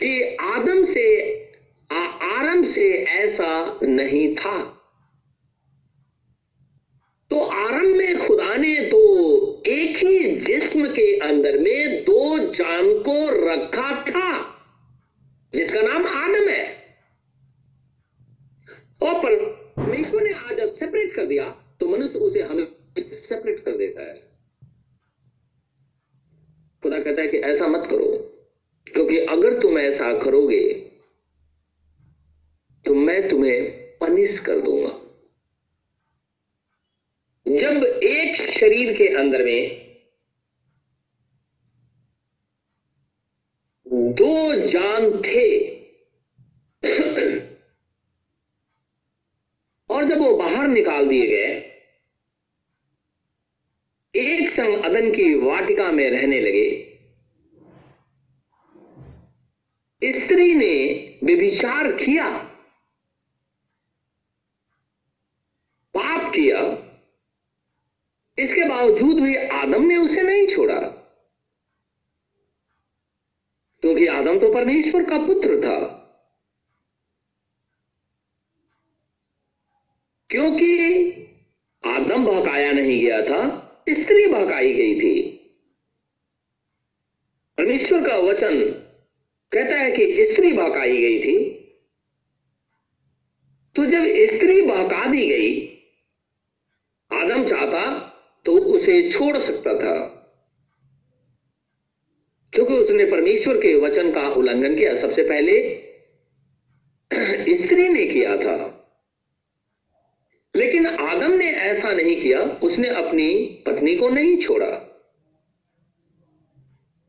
कि 0.00 0.36
आदम 0.44 0.84
से 0.84 1.04
आरंभ 1.90 2.64
से 2.66 2.88
ऐसा 3.14 3.78
नहीं 3.82 4.34
था। 4.36 4.58
तो 7.30 7.40
आरंभ 7.40 7.96
में 7.96 8.18
खुदा 8.18 8.54
ने 8.56 8.74
तो 8.90 9.02
एक 9.68 9.96
ही 9.96 10.36
जिस्म 10.38 10.86
के 10.90 11.06
अंदर 11.20 11.58
में 11.58 12.04
दो 12.04 12.38
जान 12.38 12.92
को 13.00 13.16
रखा 13.46 13.90
था, 14.04 14.30
जिसका 15.54 15.82
नाम 15.82 16.06
आदम 16.06 16.48
है। 16.48 16.64
और 19.02 19.14
परमेश्वर 19.22 20.22
ने 20.22 20.32
आज 20.32 20.60
सेपरेट 20.70 21.14
कर 21.14 21.26
दिया 21.26 21.44
तो 21.80 21.88
मनुष्य 21.88 22.18
उसे 22.18 22.42
हमें 22.42 22.66
सेपरेट 22.98 23.64
कर 23.64 23.76
देता 23.76 24.02
है। 24.02 24.14
खुदा 26.86 26.98
कहता 27.00 27.22
है 27.22 27.28
कि 27.28 27.38
ऐसा 27.44 27.66
मत 27.68 27.86
करो, 27.90 28.06
क्योंकि 28.86 29.18
अगर 29.28 29.58
तुम 29.62 29.78
ऐसा 29.78 30.12
करोगे 30.18 30.62
तो 32.84 32.94
मैं 32.96 33.28
तुम्हें 33.28 33.98
पनिश 34.00 34.38
कर 34.40 34.60
दूँगा। 34.60 34.92
जब 37.46 37.84
एक 37.84 38.36
शरीर 38.36 38.92
के 38.96 39.08
अंदर 39.16 39.44
में 39.44 39.84
दो 44.14 44.66
जान 44.66 45.10
थे, 45.22 45.48
और 49.90 50.04
जब 50.04 50.18
वो 50.18 50.36
बाहर 50.36 50.68
निकाल 50.68 51.08
दिए 51.08 51.26
गए 51.26 51.55
एक 54.36 54.50
संग 54.50 54.84
अदन 54.84 55.10
की 55.10 55.34
वाटिका 55.34 55.92
में 55.92 56.10
रहने 56.10 56.40
लगे। 56.40 56.92
स्त्री 60.04 60.54
ने 60.54 60.84
विभिचार 61.24 61.92
किया। 61.92 62.38
पाप 65.96 66.32
किया। 66.34 66.86
इसके 68.38 68.68
बावजूद 68.68 69.20
भी 69.20 69.36
आदम 69.36 69.82
ने 69.84 69.96
उसे 69.96 70.22
नहीं 70.22 70.46
छोड़ा। 70.46 70.80
क्योंकि 73.80 74.06
आदम 74.06 74.38
तो 74.38 74.54
परमेश्वर 74.54 75.04
का 75.04 75.18
पुत्र 75.18 75.60
था। 75.60 76.02
क्योंकि 80.30 81.10
आदम 81.86 82.26
बहकाया 82.26 82.72
नहीं 82.72 83.00
गया 83.00 83.22
था। 83.22 83.65
स्त्री 83.88 84.26
बहकाई 84.26 84.72
गई 84.72 85.00
थी। 85.00 85.22
परमेश्वर 87.58 88.08
का 88.08 88.16
वचन 88.16 88.64
कहता 89.52 89.76
है 89.76 89.92
कि 89.92 90.24
स्त्री 90.24 90.52
बहकाई 90.52 90.96
गई 90.96 91.18
थी। 91.20 91.50
तो 93.76 93.86
जब 93.86 94.04
स्त्री 94.34 94.62
बहका 94.62 95.06
दी 95.06 95.26
गई, 95.26 95.78
आदम 97.12 97.46
चाहता 97.46 97.98
तो 98.44 98.58
उसे 98.58 99.10
छोड़ 99.10 99.38
सकता 99.38 99.78
था। 99.78 100.06
क्योंकि 102.52 102.74
उसने 102.74 103.04
परमेश्वर 103.04 103.56
के 103.56 103.74
वचन 103.74 104.12
का 104.12 104.28
उल्लंघन 104.28 104.76
किया, 104.76 104.94
सबसे 104.94 105.22
पहले 105.22 105.76
स्त्री 107.54 107.88
ने 107.88 108.06
किया 108.06 108.36
था। 108.36 108.75
लेकिन 110.56 110.86
आदम 110.86 111.32
ने 111.32 111.50
ऐसा 111.50 111.92
नहीं 111.92 112.20
किया, 112.20 112.40
उसने 112.40 112.88
अपनी 112.88 113.34
पत्नी 113.66 113.96
को 113.96 114.08
नहीं 114.08 114.38
छोड़ा। 114.38 114.92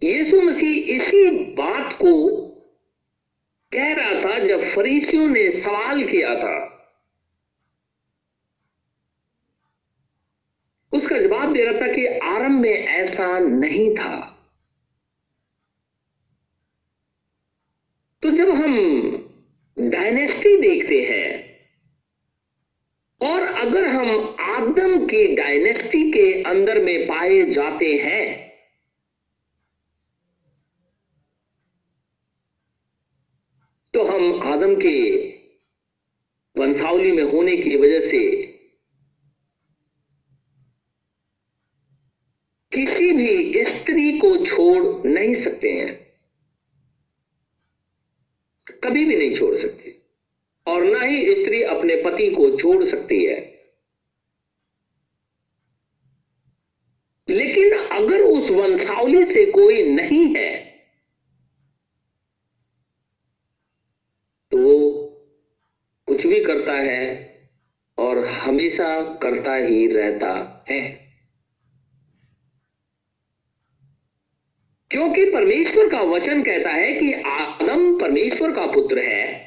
यीशु 0.04 0.42
मसीह 0.42 0.96
इसी 0.96 1.30
बात 1.30 1.94
को 1.94 2.38
कह 3.74 3.94
रहा 3.94 4.24
था 4.24 4.40
जब 4.40 4.62
फरीसियों 4.62 5.28
ने 5.28 5.52
सवाल 5.52 6.04
किया 6.04 6.36
था। 6.36 6.74
उसका 10.94 11.18
जवाब 11.18 11.54
दे 11.54 11.64
रहा 11.64 11.82
था 11.82 11.94
कि 11.94 12.06
आरंभ 12.06 12.62
में 12.62 12.74
ऐसा 12.74 13.40
नहीं 13.40 13.96
था। 13.96 14.34
तो 18.24 18.32
जब 18.32 18.50
हम 18.50 18.76
डायनेस्टी 19.80 20.62
देखते 20.62 21.02
हैं 21.02 21.47
और 23.22 23.42
अगर 23.42 23.88
हम 23.88 24.36
आदम 24.40 25.06
की 25.06 25.36
डायनेस्टी 25.36 26.12
के 26.12 26.44
अंदर 26.44 26.84
में 26.84 27.08
पाए 27.08 27.44
जाते 27.44 27.94
हैं 27.94 28.48
तो 33.94 34.04
हम 34.04 34.42
आदम 34.44 34.76
के 34.76 35.28
वंशावली 36.56 37.12
में 37.12 37.24
होने 37.24 37.58
की 37.58 37.76
वजह 37.78 38.00
से 38.00 38.20
किसी 42.72 43.12
भी 43.14 43.64
स्त्री 43.64 44.20
को 44.20 44.46
छोड़ 44.46 45.08
नहीं 45.08 45.34
सकते 45.34 45.72
हैं। 45.72 46.08
कभी 48.84 49.06
भी 49.06 49.16
नहीं 49.16 49.36
छोड़ 49.36 49.56
सकती। 49.56 50.07
और 50.68 50.84
ना 50.84 51.00
ही 51.00 51.36
स्त्री 51.36 51.64
अपने 51.64 51.96
पति 51.96 52.30
को 52.32 52.58
छोड़ 52.58 52.84
सकती 52.86 53.24
है। 53.26 53.58
लेकिन 57.30 57.74
अगर 57.74 58.22
उस 58.22 58.50
वंशावली 58.50 59.26
से 59.26 59.46
कोई 59.46 59.84
नहीं 59.84 60.36
है 60.36 60.56
तो 64.52 64.58
वो 64.58 64.78
कुछ 66.08 66.28
भी 66.28 66.44
करता 66.44 66.74
है 66.74 67.04
और 67.98 68.26
हमेशा 68.26 69.14
करता 69.14 69.56
ही 69.56 69.88
रहता 69.88 70.66
है। 70.70 71.08
क्योंकि 74.92 75.26
परमेश्वर 75.26 75.90
का 75.90 76.02
वचन 76.02 76.44
कहता 76.44 76.70
है 76.70 76.94
कि 76.94 77.14
आदम 77.14 78.00
परमेश्वर 78.00 78.52
का 78.52 78.66
पुत्र 78.66 79.00
है। 79.00 79.47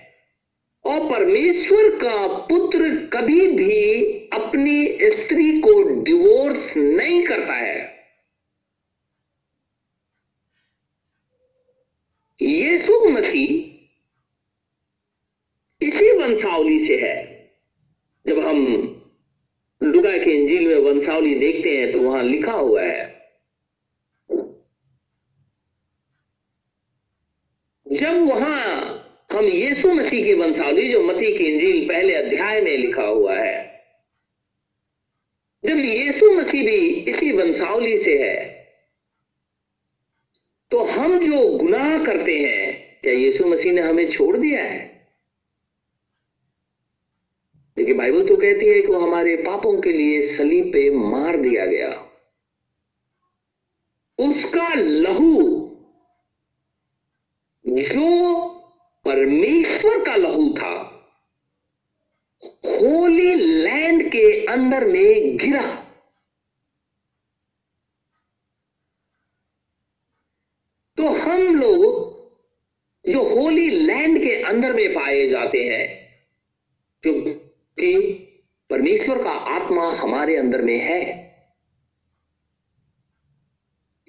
और 0.90 1.08
परमेश्वर 1.10 1.88
का 1.98 2.26
पुत्र 2.46 2.88
कभी 3.12 3.46
भी 3.48 3.74
अपनी 4.32 4.86
स्त्री 5.10 5.60
को 5.60 5.72
डिवोर्स 6.02 6.76
नहीं 6.76 7.24
करता 7.26 7.54
है। 7.54 7.88
यीशु 12.40 12.98
मसीह 13.08 13.68
इसी 15.80 16.10
वंशावली 16.16 16.78
से 16.78 16.96
है। 16.98 17.18
जब 18.26 18.38
हम 18.38 18.58
लुगा 19.80 20.16
के 20.18 20.30
इंजील 20.32 20.66
में 20.68 20.76
वंशावली 20.82 21.34
देखते 21.34 21.76
हैं 21.76 21.92
तो 21.92 22.00
वहाँ 22.00 22.22
लिखा 22.24 22.52
हुआ 22.52 22.82
है, 22.82 23.08
जब 27.86 28.28
वहाँ 28.28 28.99
हम 29.30 29.44
यीशु 29.44 29.92
मसीह 29.92 30.24
की 30.24 30.34
वंशावली, 30.34 30.90
जो 30.92 31.02
मती 31.02 31.36
की 31.38 31.44
इंजील 31.44 31.88
पहले 31.88 32.14
अध्याय 32.14 32.60
में 32.60 32.76
लिखा 32.78 33.04
हुआ 33.04 33.36
है। 33.36 33.58
जब 35.64 35.78
यीशु 35.78 36.30
मसीह 36.30 36.64
भी 36.64 36.76
इसी 37.10 37.32
वंशावली 37.32 37.96
से 37.98 38.18
है 38.18 38.48
तो 40.70 40.82
हम 40.84 41.18
जो 41.20 41.38
गुनाह 41.58 42.04
करते 42.04 42.38
हैं, 42.38 42.98
क्या 43.02 43.12
यीशु 43.12 43.46
मसीह 43.46 43.72
ने 43.72 43.80
हमें 43.80 44.10
छोड़ 44.10 44.36
दिया 44.36 44.62
है? 44.62 45.08
लेकिन 47.76 47.96
बाइबल 47.98 48.26
तो 48.28 48.36
कहती 48.36 48.68
है 48.68 48.80
कि 48.80 48.86
वो 48.86 48.98
हमारे 49.00 49.36
पापों 49.36 49.80
के 49.80 49.92
लिए 49.92 50.20
सलीब 50.28 50.66
पे 50.72 50.88
मार 50.90 51.36
दिया 51.36 51.66
गया। 51.66 51.88
उसका 54.18 54.68
लहू 54.74 55.66
जो 57.64 58.49
परमेश्वर 59.10 60.04
का 60.04 60.16
लहू 60.16 60.48
था। 60.58 60.72
होली 62.66 63.34
लैंड 63.34 64.08
के 64.08 64.46
अंदर 64.46 64.84
में 64.84 65.36
गिरा। 65.36 65.62
तो 70.98 71.08
हम 71.08 71.40
लोग 71.56 72.08
जो 73.04 73.22
होली 73.24 73.68
लैंड 73.70 74.22
के 74.22 74.42
अंदर 74.42 74.72
में 74.72 74.92
पाए 74.94 75.26
जाते 75.28 75.64
हैं, 75.64 75.86
क्योंकि 77.02 77.92
परमेश्वर 78.70 79.22
का 79.24 79.30
आत्मा 79.30 79.90
हमारे 79.92 80.36
अंदर 80.36 80.62
में 80.62 80.78
है। 80.78 81.00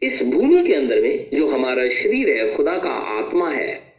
इस 0.02 0.24
भूमि 0.24 0.68
के 0.68 0.74
अंदर 0.74 1.02
में 1.02 1.30
जो 1.34 1.48
हमारा 1.50 1.88
शरीर 1.90 2.30
है, 2.30 2.56
खुदा 2.56 2.78
का 2.78 2.92
आत्मा 3.20 3.52
है 3.52 3.91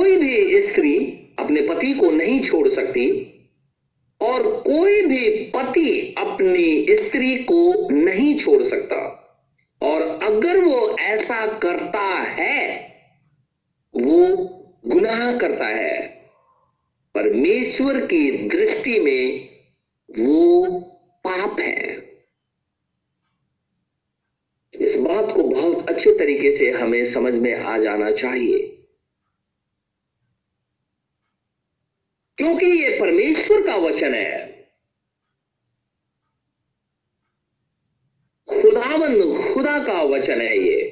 कोई 0.00 0.16
भी 0.16 0.60
स्त्री 0.60 1.06
अपने 1.38 1.60
पति 1.60 1.92
को 1.92 2.10
नहीं 2.10 2.40
छोड़ 2.40 2.68
सकती 2.68 3.34
और 4.20 4.60
कोई 4.60 5.06
भी 5.06 5.28
पति 5.28 6.14
अपनी 6.18 6.86
स्त्री 6.90 7.36
को 7.36 7.88
नहीं 7.90 8.38
छोड़ 8.38 8.62
सकता। 8.62 9.16
और 9.82 10.02
अगर 10.02 10.64
वो 10.64 10.96
ऐसा 10.98 11.58
करता 11.58 12.20
है, 12.22 12.92
वो 13.94 14.36
गुनाह 14.86 15.36
करता 15.36 15.66
है। 15.66 16.08
परमेश्वर 17.14 18.06
की 18.06 18.48
दृष्टि 18.48 19.00
में 19.00 19.48
वो 20.18 20.66
पाप 21.26 21.60
है। 21.60 22.10
इस 24.80 24.96
बात 24.96 25.32
को 25.36 25.42
बहुत 25.42 25.88
अच्छे 25.88 26.10
तरीके 26.18 26.52
से 26.52 26.70
हमें 26.70 27.04
समझ 27.04 27.34
में 27.34 27.54
आ 27.54 27.78
जाना 27.78 28.10
चाहिए। 28.10 28.69
क्योंकि 32.40 32.66
ये 32.66 32.90
परमेश्वर 33.00 33.62
का 33.66 33.74
वचन 33.76 34.14
है। 34.14 34.50
खुदाबंद 38.48 39.22
खुदा 39.54 39.78
का 39.84 40.02
वचन 40.02 40.40
है 40.40 40.56
ये। 40.58 40.86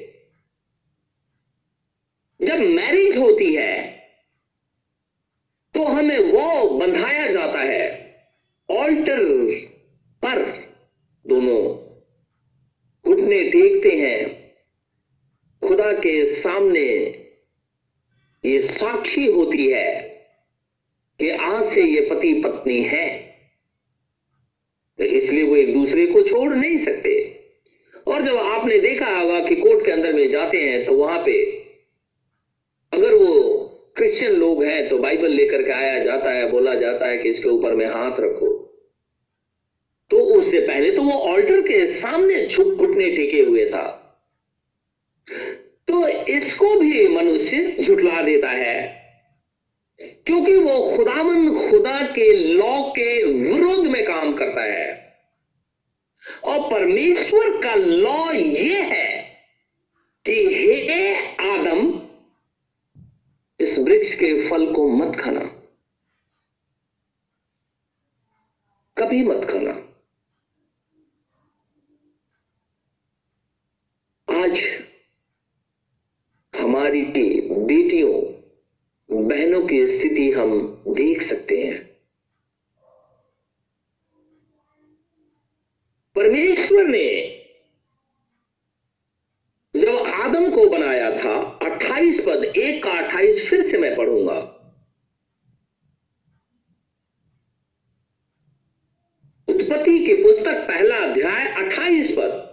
जब 2.39 2.59
मैरिज 2.59 3.17
होती 3.17 3.53
है 3.55 3.73
तो 5.75 5.83
हमें 5.85 6.19
वो 6.19 6.69
बंधाया 6.69 7.27
जाता 7.27 7.59
है, 7.59 7.83
ऑल्टर 8.69 9.23
पर 10.23 10.43
दोनों 11.25 11.61
घुटने 13.05 13.41
देखते 13.49 13.89
हैं, 13.89 14.53
खुदा 15.61 15.91
के 15.93 16.23
सामने 16.35 16.85
ये 18.45 18.61
साक्षी 18.61 19.25
होती 19.25 19.71
है। 19.71 20.08
से 21.69 21.83
ये 21.83 22.01
पति 22.01 22.33
पत्नी 22.41 22.81
है। 22.83 23.07
तो 24.99 25.03
इसलिए 25.05 25.43
वो 25.43 25.55
एक 25.55 25.73
दूसरे 25.73 26.05
को 26.07 26.21
छोड़ 26.21 26.53
नहीं 26.53 26.77
सकते। 26.77 27.17
और 28.07 28.21
जब 28.21 28.35
आपने 28.35 28.79
देखा 28.79 29.09
होगा 29.09 29.39
कि 29.39 29.55
कोर्ट 29.55 29.85
के 29.85 29.91
अंदर 29.91 30.13
में 30.13 30.29
जाते 30.29 30.57
हैं 30.57 30.83
तो 30.85 30.95
वहाँ 30.97 31.19
पे 31.25 31.41
अगर 32.93 33.13
वो 33.13 33.65
क्रिश्चियन 33.97 34.33
लोग 34.33 34.63
हैं 34.63 34.87
तो 34.89 34.97
बाइबल 34.97 35.31
लेकर 35.31 35.63
के 35.63 35.71
आया 35.71 36.03
जाता 36.03 36.31
है, 36.31 36.49
बोला 36.51 36.73
जाता 36.75 37.07
है 37.07 37.17
कि 37.17 37.29
इसके 37.29 37.49
ऊपर 37.49 37.75
में 37.75 37.85
हाथ 37.85 38.19
रखो। 38.19 38.55
तो 40.11 40.17
उससे 40.17 40.59
पहले 40.59 40.91
तो 40.91 41.03
वो 41.03 41.11
ऑल्टर 41.11 41.61
के 41.61 41.85
सामने 41.85 42.45
छुप 42.47 42.67
घुटने 42.67 43.09
टेके 43.15 43.41
हुए 43.41 43.65
था। 43.65 43.87
तो 45.87 46.07
इसको 46.07 46.75
भी 46.75 47.07
मनुष्य 47.07 47.75
झुटला 47.81 48.21
देता 48.21 48.49
है। 48.49 48.98
क्योंकि 50.29 50.55
वो 50.55 50.97
खुदामंद 50.97 51.69
खुदा 51.69 52.01
के 52.07 52.53
लॉ 52.53 52.81
के 52.89 53.23
विरोध 53.23 53.87
में 53.87 54.03
काम 54.05 54.33
करता 54.35 54.63
है। 54.63 54.89
और 56.43 56.59
परमेश्वर 56.71 57.61
का 57.61 57.73
लॉ 57.75 58.31
ये 58.31 58.81
है 58.81 59.23
कि 60.25 60.35
हे 60.55 61.15
आदम, 61.49 61.79
इस 63.59 63.79
वृक्ष 63.79 64.13
के 64.13 64.49
फल 64.49 64.73
को 64.73 64.87
मत 64.89 65.15
खाना। 65.15 65.45
कभी 68.97 69.23
मत 69.23 69.45
खाना 69.45 69.71
आज 74.45 74.61
हमारी 76.53 77.01
बेटियों 77.01 78.39
बहनों 79.09 79.61
की 79.67 79.85
स्थिति 80.19 80.31
हम 80.31 80.83
देख 80.87 81.21
सकते 81.21 81.61
हैं। 81.61 81.77
परमेश्वर 86.15 86.87
ने 86.87 87.07
जब 89.75 89.97
आदम 90.13 90.49
को 90.55 90.69
बनाया 90.69 91.09
था 91.17 91.35
28 91.61 92.19
पद, 92.19 92.43
एक 92.43 92.83
का 92.83 92.91
28 92.91 93.49
फिर 93.49 93.61
से 93.61 93.77
मैं 93.77 93.95
पढ़ूँगा। 93.95 94.37
उत्पत्ति 99.47 99.97
की 100.05 100.13
पुस्तक 100.23 100.67
पहला 100.67 100.97
अध्याय 100.97 101.47
28 101.63 102.11
पद 102.11 102.47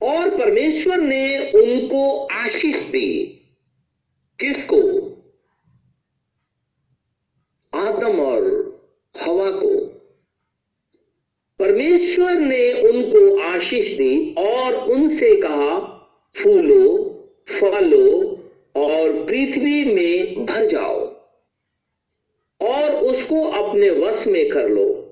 और 0.00 0.25
परमेश्वर 0.38 1.00
ने 1.00 1.50
उनको 1.50 2.26
आशीष 2.26 2.80
दी। 2.80 3.40
किसको? 4.40 4.80
आदम 7.74 8.20
और 8.20 8.44
हवा 9.20 9.50
को। 9.50 9.86
परमेश्वर 11.58 12.34
ने 12.34 12.72
उनको 12.72 13.38
आशीष 13.40 13.96
दी 13.96 14.34
और 14.38 14.74
उनसे 14.74 15.36
कहा, 15.36 15.78
फूलो, 16.36 17.12
फलो 17.48 18.32
और 18.76 19.12
पृथ्वी 19.12 19.84
में 19.84 20.46
भर 20.46 20.66
जाओ 20.66 21.16
और 22.60 22.96
उसको 22.96 23.44
अपने 23.44 23.90
वश 23.90 24.26
में 24.26 24.48
कर 24.48 24.68
लो 24.68 25.02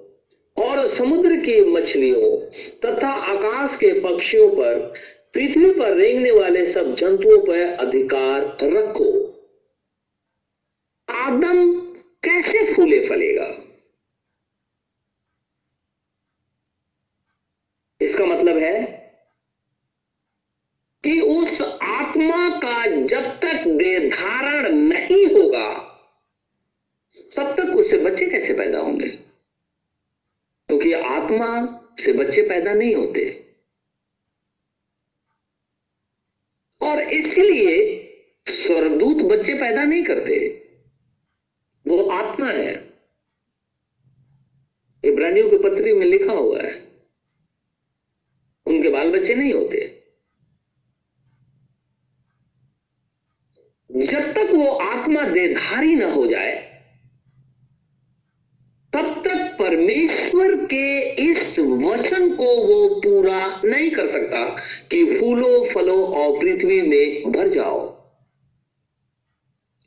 और 0.56 0.88
समुद्र 0.88 1.36
की 1.36 1.60
मछलियों 1.60 2.40
तथा 2.84 3.08
आकाश 3.08 3.76
के 3.76 4.00
पक्षियों 4.00 4.50
पर 4.50 4.94
पृथ्वी 5.34 5.70
पर 5.70 5.96
रेंगने 5.96 6.30
वाले 6.30 6.66
सब 6.66 6.94
जंतुओं 6.94 7.46
पर 7.46 7.60
अधिकार 7.60 8.42
रखो। 8.62 9.08
आदम 11.08 11.80
कैसे 12.24 12.74
फूले 12.74 13.08
फलेगा? 13.08 13.46
इसका 18.00 18.24
मतलब 18.24 18.56
है 18.56 18.82
कि 21.04 21.20
उस 21.20 21.62
आत्मा 21.82 22.48
का 22.58 22.86
जब 22.86 23.24
तक 23.40 23.68
देधारण 23.68 24.74
नहीं 24.74 25.26
होगा, 25.26 25.72
तब 27.36 27.54
तक 27.56 27.76
उससे 27.76 27.98
बच्चे 27.98 28.26
कैसे 28.26 28.54
पैदा 28.54 28.78
होंगे? 28.78 29.08
क्योंकि 30.68 30.92
तो 30.92 31.02
आत्मा 31.02 31.48
से 32.00 32.12
बच्चे 32.12 32.42
पैदा 32.42 32.72
नहीं 32.72 32.94
होते 32.94 33.44
और 36.80 37.00
इसलिए 37.00 37.74
स्वर्गदूत 38.48 39.16
बच्चे 39.44 39.54
पैदा 39.54 39.82
नहीं 39.84 40.04
करते। 40.04 40.36
वो 41.86 42.02
आत्मा 42.10 42.46
है। 42.48 42.68
इब्रानियों 45.04 45.50
के 45.50 45.56
पत्री 45.58 45.92
में 45.92 46.06
लिखा 46.06 46.32
हुआ 46.32 46.60
है, 46.62 46.70
उनके 48.66 48.88
बाल 48.88 49.10
बच्चे 49.12 49.34
नहीं 49.34 49.52
होते। 49.52 49.80
जब 53.90 54.32
तक 54.32 54.54
वो 54.54 54.66
आत्मा 54.66 55.22
देधारी 55.24 55.94
ना 55.94 56.10
हो 56.12 56.26
जाए, 56.26 56.54
तब 58.92 59.22
तक 59.24 59.56
परमेश्वर 59.58 60.54
के 60.64 60.86
इस 61.22 61.58
वचन 61.58 62.34
को 62.34 62.56
वो 62.66 62.88
पूरा 63.00 63.60
नहीं 63.64 63.90
कर 63.90 64.10
सकता 64.10 64.48
कि 64.88 65.04
फूलों, 65.20 65.66
फलों 65.66 66.08
और 66.14 66.40
पृथ्वी 66.40 66.80
में 66.82 67.32
भर 67.32 67.48
जाओ। 67.48 67.93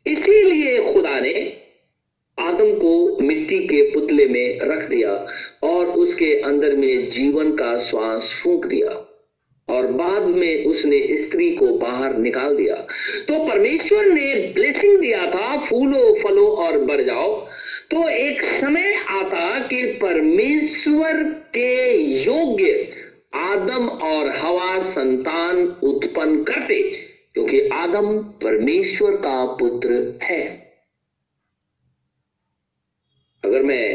इसीलिए 0.07 0.93
खुदा 0.93 1.19
ने 1.19 1.57
आदम 2.39 2.71
को 2.71 3.17
मिट्टी 3.21 3.59
के 3.59 3.81
पुतले 3.93 4.25
में 4.25 4.59
रख 4.59 4.89
दिया 4.89 5.27
और 5.63 5.85
उसके 5.85 6.33
अंदर 6.41 6.75
में 6.75 7.09
जीवन 7.09 7.51
का 7.51 7.77
श्वास 7.79 8.41
फूंक 8.43 8.65
दिया 8.65 8.89
और 9.69 9.87
बाद 9.87 10.23
में 10.23 10.65
उसने 10.65 11.17
स्त्री 11.17 11.55
को 11.55 11.67
बाहर 11.67 12.17
निकाल 12.17 12.55
दिया। 12.55 12.75
तो 13.27 13.47
परमेश्वर 13.47 14.05
ने 14.05 14.35
ब्लेसिंग 14.53 14.99
दिया 14.99 15.31
था, 15.31 15.57
फूलो, 15.57 16.19
फलो 16.23 16.47
और 16.47 16.77
बढ़ 16.77 17.01
जाओ। 17.01 17.45
तो 17.91 18.09
एक 18.09 18.41
समय 18.41 18.93
आता 19.09 19.59
कि 19.59 19.83
परमेश्वर 19.83 21.23
के 21.53 21.97
योग्य 22.23 22.89
आदम 23.35 23.87
और 23.87 24.29
हवा 24.29 24.81
संतान 24.81 25.57
उत्पन्न 25.83 26.43
करते। 26.43 26.91
क्योंकि 27.37 27.59
आदम 27.69 28.07
परमेश्वर 28.41 29.15
का 29.15 29.45
पुत्र 29.55 29.95
है। 30.23 30.43
अगर 33.43 33.63
मैं 33.63 33.89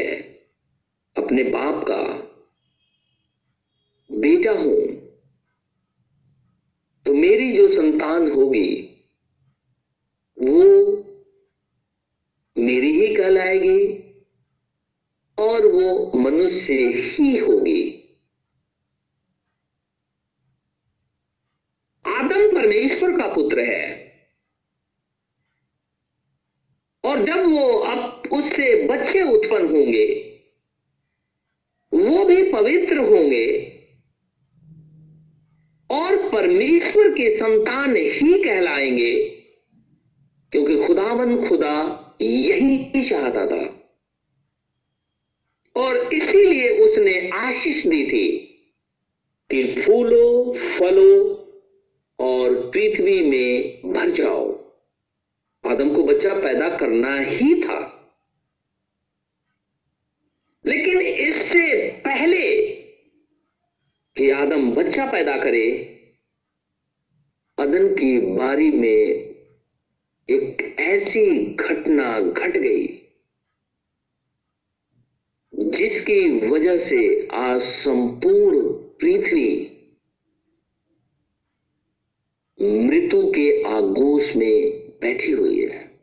अपने 1.15 1.43
बाप 1.43 1.83
का 1.83 1.97
बेटा 4.09 4.51
हूँ 4.51 4.77
तो 7.05 7.13
मेरी 7.13 7.51
जो 7.51 7.67
संतान 7.67 8.29
होगी, 8.31 8.69
वो 10.37 10.63
मेरी 12.55 12.91
ही 12.91 13.13
कहलाएगी 13.15 13.81
और 15.37 15.67
वो 15.67 16.11
मनुष्य 16.15 16.75
ही 16.93 17.37
होगी। 17.37 17.81
आदम 22.05 22.47
परमेश्वर 22.55 23.02
का 23.27 23.33
पुत्र 23.33 23.59
है। 23.59 24.13
और 27.03 27.23
जब 27.23 27.39
वो 27.39 27.67
अब 27.67 28.23
उससे 28.31 28.87
बच्चे 28.87 29.23
उत्पन्न 29.23 29.67
होंगे, 29.67 30.39
वो 31.93 32.25
भी 32.25 32.51
पवित्र 32.51 32.97
होंगे, 32.97 33.79
और 35.91 36.29
परमेश्वर 36.29 37.09
के 37.09 37.37
संतान 37.37 37.95
ही 37.95 38.43
कहलाएँगे, 38.43 39.29
क्योंकि 40.51 40.87
खुदावन 40.87 41.47
खुदा 41.47 41.99
यही 42.21 43.01
चाहता 43.09 43.47
था। 43.47 43.79
और 45.75 46.13
इसीलिए 46.13 46.69
उसने 46.69 47.29
आशीष 47.29 47.87
दी 47.87 48.05
थी 48.05 48.37
कि 49.51 49.81
फूलो, 49.81 50.53
फलो 50.53 51.42
और 52.23 52.71
पृथ्वी 52.71 53.21
में 53.21 53.81
भर 53.93 54.09
जाओ। 54.09 54.73
आदम 55.65 55.95
को 55.95 56.03
बच्चा 56.03 56.33
पैदा 56.33 56.77
करना 56.77 57.19
ही 57.19 57.61
था। 57.61 57.99
लेकिन 60.65 61.01
इससे 61.01 61.89
पहले 61.89 62.61
कि 64.15 64.29
आदम 64.29 64.71
बच्चा 64.71 65.11
पैदा 65.11 65.37
करे, 65.37 65.71
अदन 67.57 67.95
की 67.95 68.19
बारी 68.19 68.71
में 68.71 69.33
एक 70.29 70.75
ऐसी 70.79 71.45
घटना 71.45 72.19
घट 72.19 72.57
गई, 72.57 72.87
जिसकी 75.55 76.47
वजह 76.47 76.77
से 76.77 77.27
आज 77.27 77.61
संपूर्ण 77.61 78.69
पृथ्वी 78.71 79.72
मृत्यु 82.63 83.31
के 83.31 83.63
आगोश 83.63 84.35
में 84.35 84.87
बैठी 85.01 85.31
हुई 85.31 85.65
है। 85.65 85.99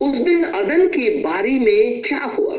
उस 0.00 0.18
दिन 0.18 0.44
अदन 0.44 0.88
की 0.88 1.22
बारी 1.22 1.58
में 1.58 2.02
क्या 2.02 2.24
हुआ? 2.24 2.56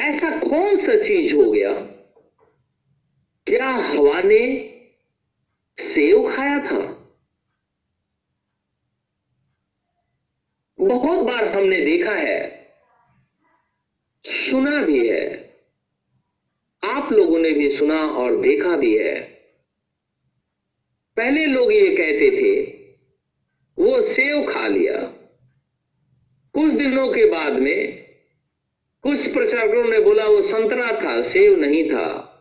ऐसा 0.00 0.38
कौन 0.38 0.76
सा 0.76 0.96
चीज़ 0.96 1.34
हो 1.34 1.50
गया? 1.50 1.72
क्या 3.46 3.70
हवा 3.70 4.22
ने 4.22 4.72
सेव 5.80 6.36
खाया 6.36 6.58
था? 6.58 6.92
बहुत 10.80 11.18
बार 11.26 11.48
हमने 11.48 11.84
देखा 11.84 12.12
है 12.12 12.55
सुना 14.28 14.82
भी 14.82 15.08
है। 15.08 15.54
आप 16.84 17.12
लोगों 17.12 17.38
ने 17.38 17.50
भी 17.50 17.70
सुना 17.70 18.06
और 18.06 18.36
देखा 18.36 18.76
भी 18.76 18.98
है। 18.98 19.20
पहले 21.16 21.46
लोग 21.46 21.72
ये 21.72 21.96
कहते 21.96 22.30
थे, 22.30 22.62
वो 23.78 24.00
सेव 24.00 24.52
खा 24.52 24.66
लिया। 24.66 24.98
कुछ 26.54 26.72
दिनों 26.72 27.08
के 27.08 27.24
बाद 27.24 27.52
में, 27.52 28.06
कुछ 29.02 29.32
प्रचारकों 29.32 29.84
ने 29.84 29.98
बोला, 29.98 30.24
वो 30.24 30.42
संतरा 30.42 31.00
था, 31.04 31.22
सेव 31.22 31.60
नहीं 31.60 31.88
था। 31.88 32.32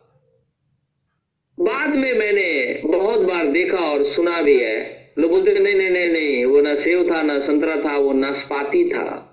बाद 1.60 1.90
में 1.90 2.14
मैंने 2.14 2.82
बहुत 2.86 3.20
बार 3.20 3.48
देखा 3.48 3.78
और 3.78 4.04
सुना 4.04 4.42
भी 4.42 4.60
है। 4.60 5.14
लोग 5.18 5.32
बोलते, 5.32 5.60
नहीं 5.60 5.76
नहीं 5.76 5.90
नहीं 5.90 6.08
नहीं, 6.08 6.46
वो 6.46 6.62
ना 6.62 6.76
सेव 6.76 7.10
था, 7.12 7.22
ना 7.22 7.40
संतरा 7.40 7.82
था, 7.84 7.98
वो 7.98 8.14
नाशपाती 8.14 8.90
था 8.90 9.32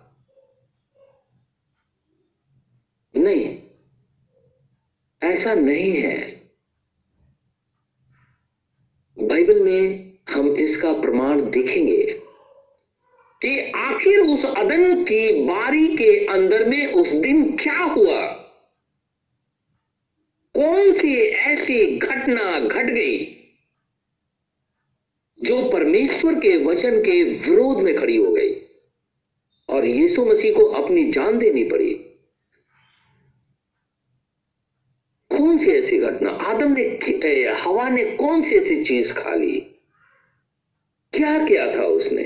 नहीं 3.17 3.59
ऐसा 5.25 5.55
नहीं 5.55 5.93
है। 5.93 6.43
बाइबल 9.19 9.61
में 9.61 10.13
हम 10.31 10.57
इसका 10.57 10.93
प्रमाण 10.93 11.51
देखेंगे 11.51 12.21
कि 13.43 13.73
आखिर 13.77 14.19
उस 14.19 14.45
अदन 14.47 15.05
की 15.05 15.45
बारी 15.45 15.89
के 15.89 16.27
अंदर 16.27 16.69
में 16.69 16.93
उस 16.93 17.09
दिन 17.09 17.57
क्या 17.57 17.79
हुआ? 17.79 18.27
कौन 20.55 20.93
सी 20.93 21.15
ऐसी 21.19 21.99
घटना 21.99 22.59
घट 22.61 22.85
गई 22.85 23.25
जो 25.43 25.71
परमेश्वर 25.71 26.35
के 26.35 26.65
वचन 26.65 27.01
के 27.01 27.25
विरोध 27.25 27.79
में 27.79 27.99
खड़ी 27.99 28.17
हो 28.17 28.33
गई? 28.33 28.55
और 29.69 29.85
यीशु 29.85 30.25
मसीह 30.25 30.55
को 30.55 30.65
अपनी 30.65 31.11
जान 31.11 31.39
देनी 31.39 31.65
पड़ी। 31.65 32.12
कौन 35.53 35.59
सी 35.59 35.71
ऐसी 35.71 35.99
घटना? 35.99 36.31
आदम 36.31 36.73
ने 36.73 37.49
हवा 37.51 37.89
ने 37.89 38.05
कौन 38.05 38.43
सी 38.43 38.57
ऐसी 38.57 38.85
चीज़ 38.85 39.15
खा 39.15 39.35
ली? 39.35 39.61
क्या 41.13 41.47
किया 41.47 41.77
था 41.77 41.85
उसने? 41.85 42.25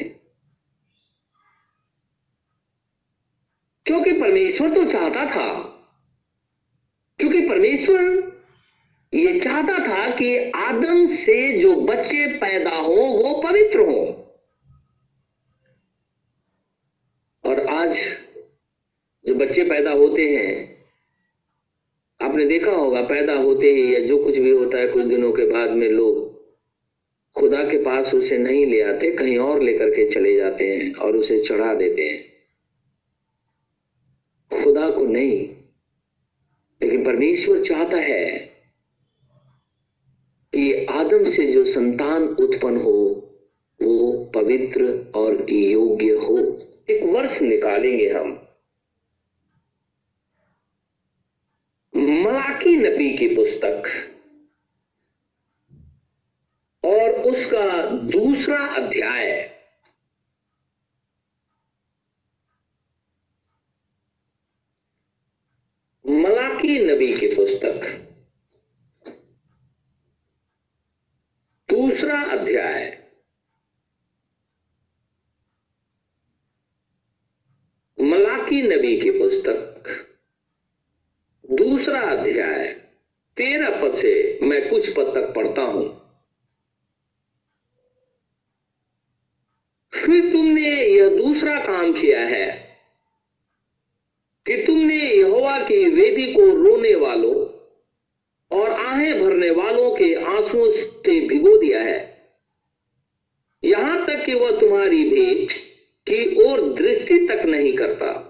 क्योंकि 3.86 4.12
परमेश्वर 4.12 4.74
तो 4.74 4.84
चाहता 4.84 5.26
था। 5.26 5.54
क्योंकि 7.18 7.48
परमेश्वर 7.48 8.32
ये 9.14 9.40
चाहता 9.40 9.78
था 9.78 10.10
कि 10.10 10.50
आदम 10.50 11.06
से 11.06 11.58
जो 11.58 11.74
बच्चे 11.74 12.26
पैदा 12.26 12.76
हो, 12.76 12.94
वो 12.94 13.42
पवित्र 13.42 13.80
हो। 13.80 14.34
और 17.44 17.66
आज 17.66 17.96
जो 19.26 19.34
बच्चे 19.34 19.62
पैदा 19.62 19.90
होते 19.90 20.36
हैं 20.36 20.75
आपने 22.20 22.46
देखा 22.46 22.72
होगा, 22.72 23.02
पैदा 23.02 23.34
होते 23.34 23.70
ही 23.70 23.94
या 23.94 24.00
जो 24.00 24.24
कुछ 24.24 24.36
भी 24.36 24.50
होता 24.50 24.78
है, 24.78 24.88
कुछ 24.88 25.04
दिनों 25.04 25.32
के 25.32 25.46
बाद 25.46 25.70
में 25.70 25.88
लोग 25.88 26.36
खुदा 27.36 27.62
के 27.64 27.78
पास 27.78 28.14
उसे 28.14 28.38
नहीं 28.38 28.66
ले 28.66 28.82
आते, 28.82 29.10
कहीं 29.10 29.38
और 29.38 29.62
लेकर 29.62 29.90
के 29.90 30.10
चले 30.10 30.36
जाते 30.36 30.64
हैं 30.64 30.94
और 30.94 31.16
उसे 31.16 31.38
चढ़ा 31.38 31.74
देते 31.74 32.02
हैं। 32.02 32.36
खुदा 34.62 34.90
को 34.90 35.06
नहीं, 35.06 35.48
लेकिन 36.82 37.04
परमेश्वर 37.04 37.62
चाहता 37.62 37.96
है 37.96 38.30
कि 40.54 40.86
आदम 40.86 41.24
से 41.24 41.52
जो 41.52 41.64
संतान 41.64 42.22
उत्पन्न 42.22 42.76
हो, 42.76 43.32
वो 43.82 44.24
पवित्र 44.34 45.12
और 45.14 45.50
योग्य 45.50 46.10
हो। 46.10 46.38
एक 46.90 47.02
वर्ष 47.02 47.42
निकालेंगे 47.42 48.08
हम। 48.08 48.45
मलाकी 52.16 52.76
नबी 52.76 53.16
की 53.18 53.28
पुस्तक। 53.36 53.82
और 56.84 57.10
उसका 57.10 57.90
दूसरा 57.90 58.66
अध्याय। 58.66 59.56
मलाकी 66.06 66.78
नबी 66.78 67.14
की 67.20 67.34
पुस्तक। 67.34 68.02
दूसरा 71.70 72.22
अध्याय। 72.22 73.06
मलाकी 78.00 78.62
नबी 78.62 79.00
की 79.00 79.10
पुस्तक। 79.10 80.05
दूसरा 81.50 82.00
अध्याय, 82.00 82.68
तेरह 83.36 83.82
पद 83.82 83.94
से 83.94 84.38
मैं 84.42 84.70
कुछ 84.70 84.96
पद 84.96 85.12
तक 85.14 85.32
पढ़ता 85.36 85.62
हूँ। 85.62 86.02
फिर 89.92 90.32
तुमने 90.32 90.70
यह 90.70 91.08
दूसरा 91.08 91.58
काम 91.60 91.92
किया 91.92 92.20
है 92.20 92.50
कि 94.46 94.56
तुमने 94.66 94.94
यहोवा 94.94 95.58
की 95.58 95.84
वेदी 95.84 96.32
को 96.32 96.46
रोने 96.64 96.94
वालों 96.94 97.34
और 98.50 98.70
आहें 98.70 99.24
भरने 99.24 99.50
वालों 99.50 99.90
के 99.90 100.14
आंसुओं 100.14 100.70
से 100.70 101.20
भिगो 101.28 101.56
दिया 101.56 101.82
है। 101.82 102.30
यहाँ 103.64 104.06
तक 104.06 104.24
कि 104.24 104.34
वह 104.34 104.60
तुम्हारी 104.60 105.10
भेंट 105.10 105.52
की 106.06 106.44
ओर 106.44 106.74
दृष्टि 106.74 107.18
तक 107.18 107.42
नहीं 107.44 107.76
करता। 107.76 108.25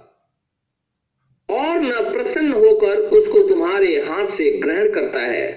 और 1.57 1.80
न 1.80 2.12
प्रसन्न 2.12 2.52
होकर 2.52 2.96
उसको 2.98 3.48
तुम्हारे 3.48 4.02
हाथ 4.02 4.26
से 4.26 4.50
ग्रहण 4.50 4.92
करता 4.92 5.20
है। 5.20 5.52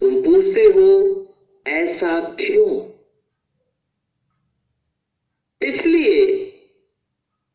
तुम 0.00 0.24
पूछते 0.24 0.64
हो, 0.64 0.88
ऐसा 1.66 2.20
क्यों? 2.20 2.88
इसलिए, 5.68 6.36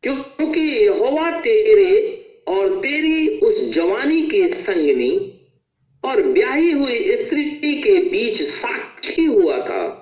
क्योंकि 0.02 0.60
यहोवा 0.60 1.40
तेरे 1.40 2.20
और 2.48 2.78
तेरी 2.78 3.38
उस 3.38 3.64
जवानी 3.64 4.22
के 4.22 4.48
संगनी 4.48 5.40
और 6.04 6.22
ब्याही 6.22 6.70
हुई 6.70 7.16
स्त्री 7.16 7.50
के 7.82 7.96
बीच 7.96 8.42
साक्षी 8.42 9.24
हुआ 9.24 9.58
था 9.58 10.00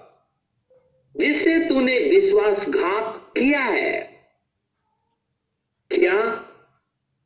से 1.21 1.69
तूने 1.69 1.99
विश्वासघात 1.99 3.33
किया 3.39 3.61
है। 3.61 4.01
क्या 5.91 6.49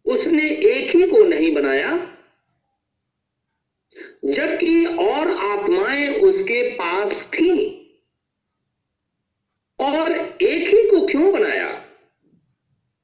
उसने 0.07 0.51
एक 0.51 0.97
ही 0.97 1.07
को 1.07 1.25
नहीं 1.25 1.55
बनाया, 1.55 1.91
जबकि 4.25 4.87
और 4.87 5.31
आत्माएँ 5.31 6.09
उसके 6.21 6.71
पास 6.71 7.23
थी। 7.27 7.53
और 9.79 10.13
एक 10.43 10.69
ही 10.69 10.91
को 10.91 11.07
क्यों 11.07 11.33
बनाया? 11.33 11.85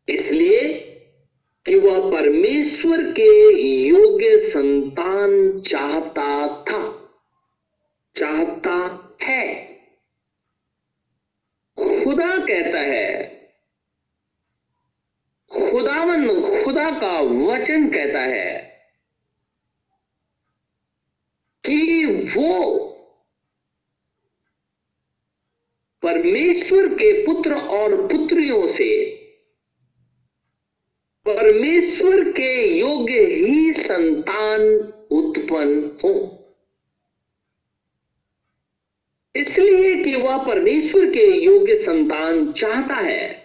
इसलिए 0.09 0.79
कि 1.67 1.75
वह 1.75 2.11
परमेश्वर 2.11 3.03
के 3.13 3.57
योग्य 3.87 4.39
संतान 4.39 5.61
चाहता 5.61 6.33
है 9.23 9.55
खुदा 11.79 12.37
कहता 12.39 12.79
है 12.79 13.43
खुदावन 15.53 16.29
खुदा 16.83 16.99
का 16.99 17.21
वचन 17.21 17.89
कहता 17.89 18.21
है 18.21 18.61
कि 21.65 22.05
वो 22.07 22.79
परमेश्वर 26.03 26.89
के 26.89 27.27
पुत्र 27.27 27.55
और 27.55 28.09
पुत्रियों 28.09 28.67
से 28.67 29.17
परमेश्वर 31.27 32.33
के 32.33 32.79
योग्य 32.79 33.21
ही 33.21 33.73
संतान 33.73 34.61
उत्पन्न 35.11 35.99
हो। 36.05 36.39
इसलिए 39.37 40.05
कि 40.05 40.15
वह 40.17 40.37
परमेश्वर 40.47 41.07
के 41.07 41.45
योग्य 41.45 41.75
संतान 41.75 42.53
चाहता 42.53 42.95
है। 42.95 43.42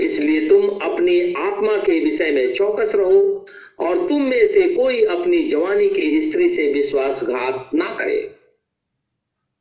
इसलिए 0.00 0.48
तुम 0.48 0.68
अपनी 0.68 1.32
आत्मा 1.34 1.76
के 1.76 2.04
विषय 2.04 2.30
में 2.30 2.52
चौकस 2.54 2.94
रहो 2.94 3.46
और 3.78 4.08
तुम 4.08 4.22
में 4.22 4.46
से 4.46 4.68
कोई 4.68 5.04
अपनी 5.04 5.42
जवानी 5.48 5.88
की 5.88 6.20
स्त्री 6.20 6.48
से 6.48 6.72
विश्वासघात 6.72 7.70
ना 7.74 7.94
करे। 7.94 8.20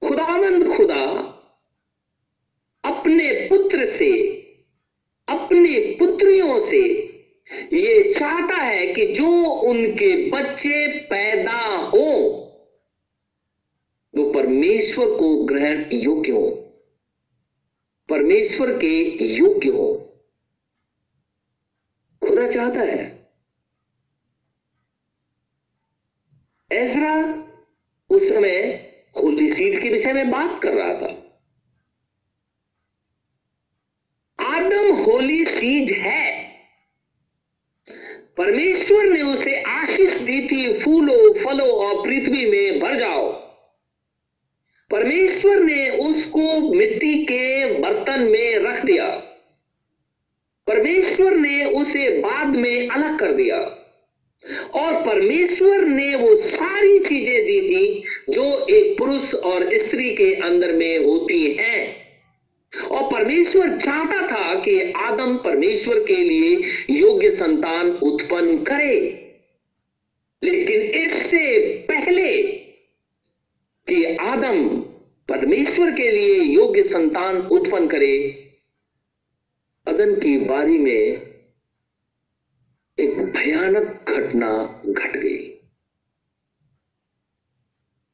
खुदावंद 0.01 0.67
खुदा, 0.67 1.03
अपने 2.83 3.31
पुत्र 3.49 3.85
से, 3.85 4.11
अपनी 5.27 5.79
पुत्रियों 5.95 6.59
से 6.59 6.81
ये 7.73 8.13
चाहता 8.13 8.55
है 8.55 8.93
कि 8.93 9.05
जो 9.05 9.27
उनके 9.61 10.15
बच्चे 10.29 10.87
पैदा 10.87 11.75
हो, 11.75 12.09
वो 14.13 14.31
परमेश्वर 14.31 15.05
को 15.05 15.35
ग्रहण 15.45 15.83
योग्य 15.93 16.31
हो, 16.31 16.49
परमेश्वर 18.09 18.77
के 18.77 19.25
योग्य 19.25 19.69
हो। 19.69 20.02
खुदा 22.43 22.53
चाहता 22.53 22.79
है। 22.79 23.29
ऐसरा 26.71 27.43
उस 28.09 28.29
समय 28.29 28.59
होली 29.17 29.53
सीड 29.53 29.81
के 29.81 29.89
विषय 29.89 30.13
में 30.13 30.31
बात 30.31 30.61
कर 30.63 30.73
रहा 30.73 30.93
था। 30.93 31.39
आदम 34.39 34.95
होली 34.95 35.45
सीज 35.45 35.91
है। 35.91 36.53
परमेश्वर 38.37 39.05
ने 39.05 39.21
उसे 39.21 39.61
आशीष 39.61 40.17
दी 40.17 40.47
थी 40.47 40.79
फूलों, 40.79 41.33
फलों 41.33 41.69
और 41.69 42.05
पृथ्वी 42.05 42.45
में 42.45 42.79
भर 42.79 42.95
जाओ। 42.95 43.33
परमेश्वर 44.91 45.59
ने 45.59 45.89
उसको 45.89 46.75
मिट्टी 46.75 47.23
के 47.23 47.73
बर्तन 47.79 48.23
में 48.23 48.55
रख 48.55 48.85
दिया। 48.85 49.32
परमेश्वर 50.67 51.35
ने 51.35 51.65
उसे 51.65 52.09
बाद 52.09 52.47
में 52.47 52.87
अलग 52.87 53.19
कर 53.19 53.31
दिया। 53.31 53.79
और 54.73 54.93
परमेश्वर 55.05 55.85
ने 55.85 56.15
वो 56.15 56.35
सारी 56.35 56.99
चीज़ें 56.99 57.45
दी 57.45 57.61
थी 57.61 58.03
जो 58.29 58.67
एक 58.69 58.97
पुरुष 58.97 59.33
और 59.33 59.77
स्त्री 59.77 60.15
के 60.15 60.33
अंदर 60.33 60.73
में 60.73 61.05
होती 61.05 61.53
हैं। 61.53 62.03
और 62.91 63.03
परमेश्वर 63.11 63.77
चाहता 63.77 64.27
था 64.27 64.59
कि 64.59 64.91
आदम 64.91 65.37
परमेश्वर 65.37 65.99
के 65.99 66.15
लिए 66.15 66.63
योग्य 66.89 67.29
संतान 67.29 67.91
उत्पन्न 67.91 68.57
करे। 68.63 69.19
लेकिन 70.43 70.81
इससे 70.81 71.77
पहले 71.91 72.41
कि 73.87 74.15
आदम 74.15 74.67
परमेश्वर 75.29 75.91
के 75.91 76.11
लिए 76.11 76.35
योग्य 76.35 76.83
संतान 76.83 77.37
उत्पन्न 77.37 77.87
करे 77.87 78.42
अदन 79.87 80.15
की 80.15 80.37
बारी 80.37 80.77
में 80.77 80.91
एक 82.97 83.17
भयानक 83.19 84.09
घटना 84.09 84.81
घट 84.87 85.17
गई। 85.17 85.59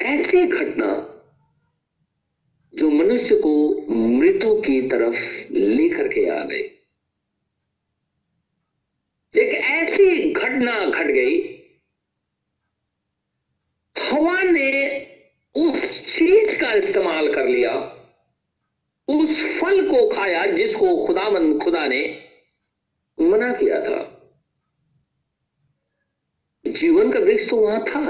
ऐसी 0.01 0.47
घटना 0.47 0.88
जो 2.74 2.89
मनुष्य 2.89 3.36
को 3.36 3.53
मृतों 3.91 4.61
की 4.61 4.82
तरफ़ 4.89 5.53
लेकर 5.53 6.07
के 6.07 6.30
आ 6.30 6.43
गई। 6.43 6.63
एक 9.36 9.53
ऐसी 9.53 10.34
घटना 10.34 10.80
घट 10.86 11.05
गई, 11.05 11.38
हवा 13.95 14.41
ने 14.41 14.99
उस 15.55 16.05
चीज़ 16.05 16.59
का 16.59 16.74
इस्तेमाल 16.74 17.34
कर 17.34 17.47
लिया 17.47 17.98
उस 19.10 19.39
फल 19.60 19.89
को 19.89 20.07
खाया 20.10 20.45
जिसको 20.45 21.05
खुदावन 21.05 21.57
खुदा 21.60 21.86
ने 21.88 22.01
मना 23.18 23.51
किया 23.53 23.80
था। 23.86 23.99
जीवन 26.66 27.12
का 27.12 27.20
वृक्ष 27.20 27.49
तो 27.49 27.57
वहाँ 27.57 27.84
था। 27.84 28.01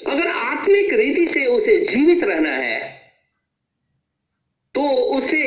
अगर 0.00 0.26
आत्मिक 0.26 0.92
रीति 0.92 1.26
से 1.26 1.46
उसे 1.46 1.76
जीवित 1.84 2.24
रहना 2.24 2.50
है 2.50 2.78
तो 4.74 4.82
उसे 5.16 5.46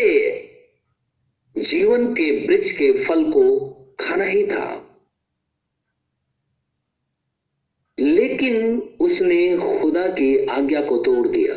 जीवन 1.56 2.14
के 2.14 2.30
वृक्ष 2.48 2.72
के 2.72 2.92
फल 3.06 3.24
को 3.32 3.44
खाना 4.00 4.26
ही 4.26 4.46
था। 4.48 4.66
लेकिन 7.98 8.80
उसने 9.02 9.58
खुदा 9.58 10.08
की 10.08 10.46
आज्ञा 10.46 10.82
को 10.82 10.98
तोड़ 10.98 11.28
दिया 11.28 11.56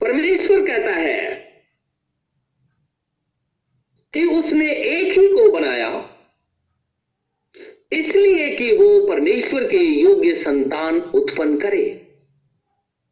परमेश्वर 0.00 0.55
कहता 0.66 0.92
है 0.92 1.34
कि 4.14 4.24
उसने 4.30 4.70
एक 4.72 5.12
ही 5.12 5.26
को 5.28 5.50
बनाया, 5.52 5.88
इसलिए 7.92 8.48
कि 8.56 8.72
वो 8.76 9.06
परमेश्वर 9.08 9.64
के 9.64 9.78
योग्य 9.78 10.34
संतान 10.34 11.00
उत्पन्न 11.14 11.58
करे। 11.58 11.84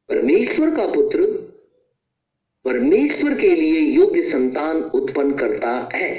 परमेश्वर 0.09 0.75
का 0.77 0.87
पुत्र 0.87 1.27
परमेश्वर 2.65 3.35
के 3.41 3.49
लिए 3.49 3.81
योग्य 3.81 4.23
संतान 4.23 4.77
उत्पन्न 4.77 5.37
करता 5.37 5.71
है। 5.95 6.13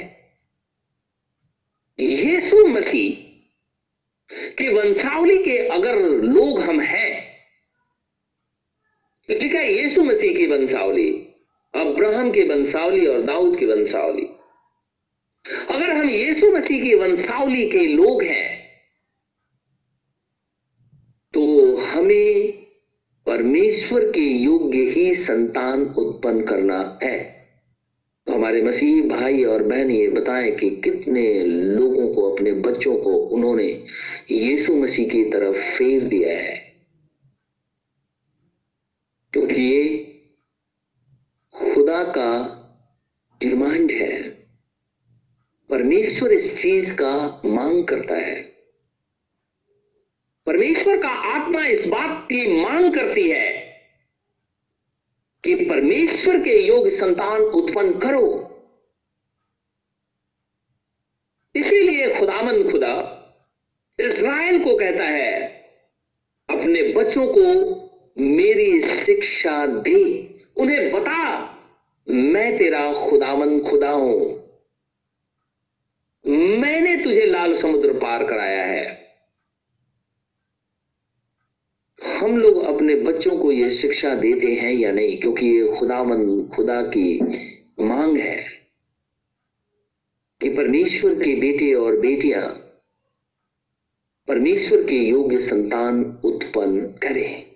यीशु 1.98 2.66
मसीह 2.66 3.24
की 4.58 4.68
वंशावली 4.68 5.36
के 5.44 5.56
अगर 5.68 5.98
लोग 6.22 6.60
हम 6.60 6.80
हैं 6.80 7.24
तो 9.28 9.34
लिखा 9.34 9.58
है, 9.58 9.72
यीशु 9.72 10.04
मसीह 10.04 10.36
की 10.36 10.46
वंशावली 10.46 11.10
अब्राहम 11.76 12.30
की 12.32 12.42
वंशावली 12.42 13.06
और 13.06 13.22
दाऊद 13.22 13.58
की 13.58 13.66
वंशावली। 13.66 14.26
अगर 15.70 15.90
हम 15.90 16.10
यीशु 16.10 16.52
मसीह 16.52 16.82
की 16.82 16.94
वंशावली 16.94 17.68
के 17.70 17.86
लोग 17.86 18.22
हैं 18.22 18.56
तो 21.34 21.76
हमें 21.76 22.52
परमेश्वर 23.26 24.04
के 24.04 24.20
योग्य 24.20 24.78
ही 24.78 25.14
संतान 25.14 25.82
उत्पन्न 25.82 26.44
करना 26.44 26.98
है। 27.02 27.46
तो 28.26 28.32
हमारे 28.32 28.62
मसीह 28.62 29.02
भाई 29.02 29.44
और 29.44 29.62
बहन, 29.62 29.90
ये 29.90 30.08
बताएँ 30.08 30.50
कि 30.50 30.70
कितने 30.70 31.44
लोगों 31.44 32.14
को, 32.14 32.30
अपने 32.30 32.52
बच्चों 32.52 32.96
को 32.96 33.10
उन्होंने 33.10 33.86
यीशु 34.30 34.76
मसीह 34.76 35.08
की 35.08 35.24
तरफ़ 35.24 35.56
फेर 35.56 36.00
दिया 36.00 36.38
है। 36.38 36.74
क्योंकि 39.32 39.62
ये 39.62 40.05
खुदा 41.96 42.12
का 42.12 42.30
डिमांड 43.40 43.90
है, 43.90 44.30
परमेश्वर 45.70 46.32
इस 46.32 46.60
चीज़ 46.62 46.92
का 46.94 47.40
मांग 47.44 47.84
करता 47.84 48.14
है। 48.14 48.42
परमेश्वर 50.46 51.00
का 51.02 51.08
आत्मा 51.08 51.64
इस 51.66 51.86
बात 51.86 52.24
की 52.24 52.62
मांग 52.62 52.94
करती 52.94 53.28
है 53.30 53.48
कि 55.44 55.54
परमेश्वर 55.64 56.40
के 56.40 56.58
योग 56.66 56.88
संतान 56.88 57.40
उत्पन्न 57.40 57.98
करो। 57.98 58.28
इसीलिए 61.54 62.14
खुदामंद 62.14 62.70
खुदा 62.72 62.94
इज़राइल 63.98 64.62
को 64.64 64.76
कहता 64.76 65.04
है, 65.04 65.42
अपने 66.48 66.82
बच्चों 66.92 67.26
को 67.28 67.44
मेरी 68.18 68.80
शिक्षा 69.04 69.66
दे, 69.66 70.00
उन्हें 70.56 70.92
बता 70.92 71.52
मैं 72.08 72.58
तेरा 72.58 72.92
खुदावन 72.92 73.60
खुदा 73.60 73.90
हूँ। 73.90 74.46
मैंने 76.58 77.04
तुझे 77.04 77.26
लाल 77.26 77.54
समुद्र 77.54 77.92
पार 77.92 78.24
कराया 78.24 78.64
है। 78.64 79.06
हम 82.18 82.36
लोग 82.36 82.62
अपने 82.64 82.94
बच्चों 82.94 83.38
को 83.38 83.52
यह 83.52 83.68
शिक्षा 83.68 84.14
देते 84.14 84.46
हैं 84.46 84.72
या 84.72 84.92
नहीं? 84.92 85.20
क्योंकि 85.20 85.46
ये 85.46 85.76
खुदावन 85.76 86.48
खुदा 86.48 86.82
की 86.82 87.20
मांग 87.80 88.16
है 88.16 88.44
कि 90.40 90.48
परमेश्वर 90.48 91.14
के 91.14 91.36
बेटे 91.36 91.74
और 91.74 92.00
बेटियाँ 92.00 92.48
परमेश्वर 94.28 94.82
के 94.82 94.96
योग्य 94.96 95.38
संतान 95.38 96.20
उत्पन्न 96.24 96.86
करें। 96.86 97.55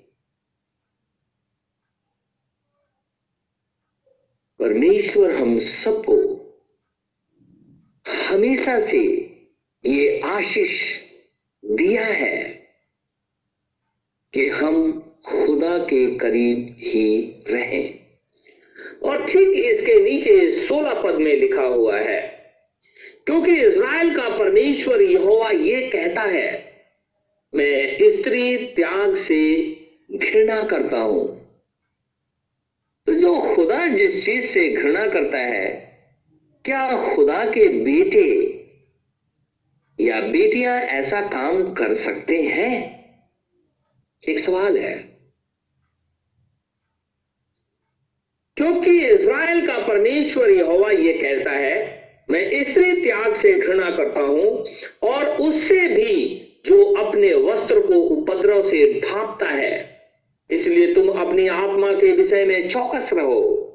परमेश्वर 4.60 5.30
हम 5.32 5.58
सबको 5.58 6.16
हमेशा 8.06 8.78
से 8.80 8.98
ये 9.84 10.20
आशीष 10.20 10.80
दिया 11.64 12.04
है 12.04 12.42
कि 14.34 14.48
हम 14.48 14.92
खुदा 15.26 15.78
के 15.84 16.04
करीब 16.18 16.76
ही 16.78 17.06
रहें। 17.50 17.98
और 19.02 19.24
ठीक 19.26 19.48
इसके 19.64 19.94
नीचे 20.00 20.48
सोलह 20.50 21.02
पद 21.02 21.14
में 21.14 21.34
लिखा 21.36 21.64
हुआ 21.64 21.98
है, 21.98 22.20
क्योंकि 23.26 23.56
इज़राइल 23.56 24.14
का 24.16 24.28
परमेश्वर 24.28 25.02
यहोवा 25.02 25.50
ये 25.50 25.80
कहता 25.88 26.22
है, 26.22 26.48
मैं 27.52 27.96
स्त्री 28.12 28.56
त्याग 28.66 29.14
से 29.16 29.42
घृणा 30.12 30.62
करता 30.62 30.98
हूँ 30.98 31.39
तो 33.10 33.14
जो 33.14 33.40
खुदा 33.54 33.86
जिस 33.86 34.24
चीज़ 34.24 34.46
से 34.46 34.68
घृणा 34.68 35.06
करता 35.06 35.38
है, 35.38 35.98
क्या 36.64 37.14
खुदा 37.14 37.44
के 37.44 37.68
बेटे 37.68 38.28
या 40.00 40.20
बेटियाँ 40.20 40.80
ऐसा 40.80 41.20
काम 41.20 41.72
कर 41.72 41.94
सकते 41.94 42.42
हैं? 42.42 43.00
एक 44.28 44.38
सवाल 44.38 44.78
है। 44.78 44.94
क्योंकि 48.56 49.06
इज़राइल 49.06 49.66
का 49.66 49.78
परमेश्वर 49.78 50.50
यहोवा 50.50 50.90
ये 50.90 51.12
कहता 51.12 51.50
है, 51.50 52.02
मैं 52.30 52.64
स्त्री 52.64 53.04
त्याग 53.04 53.34
से 53.34 53.52
घृणा 53.54 53.90
करता 53.90 54.20
हूँ 54.20 54.64
और 55.02 55.24
उससे 55.24 55.88
भी 55.88 56.36
जो 56.66 56.92
अपने 56.94 57.34
वस्त्र 57.34 57.80
को 57.80 57.94
उपद्रव 57.94 58.62
से 58.62 59.00
ढांपता 59.00 59.46
है 59.46 59.89
इसलिए 60.52 60.94
तुम 60.94 61.08
अपनी 61.08 61.48
आत्मा 61.48 61.92
के 61.92 62.12
विषय 62.12 62.44
में 62.44 62.68
चौकस 62.68 63.10
रहो 63.12 63.66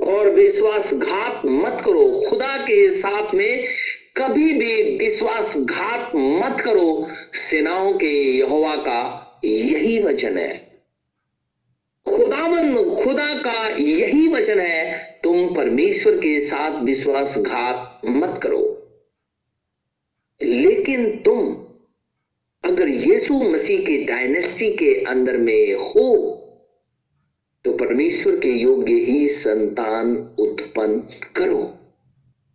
और 0.00 0.30
विश्वासघात 0.30 1.42
मत 1.46 1.82
करो। 1.84 2.30
खुदा 2.30 2.56
के 2.56 2.90
साथ 2.90 3.34
में 3.34 3.68
कभी 4.16 4.52
भी 4.52 4.98
विश्वासघात 4.98 6.12
मत 6.16 6.60
करो। 6.60 7.08
सेनाओं 7.34 7.92
के 7.92 8.36
यहोवा 8.38 8.76
का 8.76 9.40
यही 9.44 10.02
वचन 10.02 10.38
है। 10.38 10.82
खुदावन, 12.08 12.94
खुदा 13.04 13.34
का 13.34 13.68
यही 13.68 14.28
वचन 14.28 14.60
है, 14.60 15.18
तुम 15.24 15.54
परमेश्वर 15.54 16.16
के 16.16 16.40
साथ 16.40 16.82
विश्वासघात 16.82 18.00
मत 18.04 18.40
करो। 18.42 18.80
लेकिन 20.42 21.10
तुम 21.10 21.63
अगर 22.64 22.88
यीशु 22.88 23.34
मसीह 23.34 23.80
के 23.80 24.04
डायनेस्टी 24.04 24.76
के 24.76 25.04
अंदर 25.04 25.36
में 25.36 25.74
हो 25.74 26.30
तो 27.64 27.72
परमेश्वर 27.72 28.36
के 28.40 28.48
योग्य 28.48 28.94
ही 28.94 29.28
संतान 29.28 30.16
उत्पन्न 30.38 31.00
करो। 31.36 31.78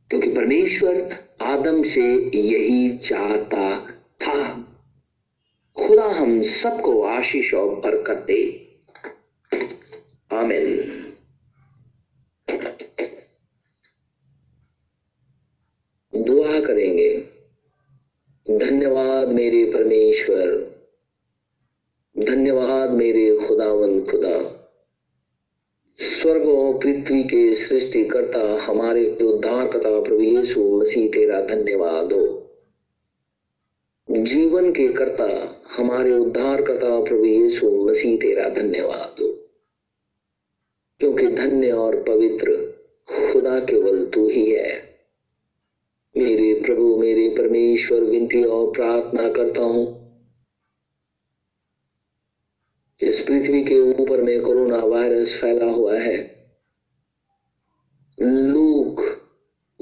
क्योंकि 0.10 0.30
परमेश्वर 0.30 1.24
आदम 1.42 1.84
से 1.84 2.32
यही 2.38 2.98
चाहता 2.98 3.92
था। 4.22 4.66
खुदा 5.76 6.06
हम 6.06 6.42
सबको 6.44 7.02
आशीष 7.02 7.54
और 7.54 7.76
बरकत 7.76 8.26
दे। 8.28 8.70
आमिन। 10.34 10.96
दुआ 16.16 16.60
करेंगे। 16.60 17.19
धन्यवाद 18.52 19.28
मेरे 19.28 19.66
परमेश्वर। 19.66 20.76
धन्यवाद 22.20 22.92
मेरे 22.92 23.38
खुदावन 23.48 24.02
खुदा। 24.02 24.68
स्वर्ग 26.00 26.50
और 26.50 26.78
पृथ्वी 26.78 27.24
के 27.24 27.54
सृष्टिकर्ता, 27.54 28.60
हमारे 28.62 29.18
उद्धारकर्ता 29.22 30.02
प्रभु 30.02 30.22
यीशु 30.22 30.82
मसीह 30.82 31.10
तेरा 31.10 31.42
धन्यवाद 31.42 32.14
हो। 32.14 32.52
जीवन 34.12 34.72
के 34.72 34.94
कर्ता, 34.94 35.62
हमारे 35.78 36.14
उद्धारकर्ता 36.14 37.04
प्रभु 37.04 37.26
यीशु 37.26 37.86
मसीह 37.86 38.18
तेरा 38.18 38.50
धन्यवाद 38.50 39.24
हो। 39.24 39.28
क्योंकि 41.00 41.28
धन्य 41.28 41.72
और 41.72 42.04
पवित्र 42.04 42.74
खुदा 43.10 43.60
केवल 43.60 44.06
तू 44.06 44.30
ही 44.30 44.52
है। 44.52 44.79
मेरे 46.20 46.54
प्रभु, 46.54 46.98
मेरे 46.98 47.30
परमेश्वर, 47.30 48.04
विनती 48.04 48.44
और 48.44 48.72
प्रार्थना 48.72 49.30
करता 49.30 49.62
हूँ। 49.62 50.00
इस 53.02 53.20
पृथ्वी 53.20 53.64
के 53.64 53.80
ऊपर 53.80 54.22
में 54.22 54.42
कोरोना 54.42 54.78
वायरस 54.78 55.34
फैला 55.42 55.66
हुआ 55.66 55.98
है। 55.98 56.48
लोग 58.22 59.02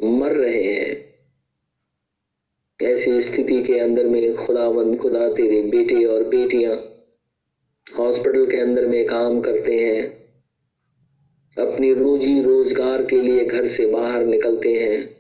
मर 0.04 0.32
रहे 0.32 0.64
हैं। 0.64 1.08
ऐसी 2.82 3.22
स्थिति 3.22 3.64
के 3.64 3.80
अंदर 3.80 4.06
में 4.06 4.46
खुदावंद 4.46 4.98
खुदा 4.98 5.30
तेरे 5.30 5.62
बेटे 5.62 6.06
और 6.06 6.24
बेटियाँ 6.24 6.76
हॉस्पिटल 7.98 8.52
के 8.52 8.58
अंदर 8.58 8.88
में 8.88 9.06
काम 9.06 9.42
करते 9.42 9.80
हैं। 9.80 10.18
अपनी 11.68 11.94
रोजी 11.94 12.42
रोज़गार 12.42 13.06
के 13.06 13.22
लिए 13.22 13.46
घर 13.46 13.68
से 13.68 13.86
बाहर 13.86 14.26
निकलते 14.26 14.74
हैं। 14.74 15.17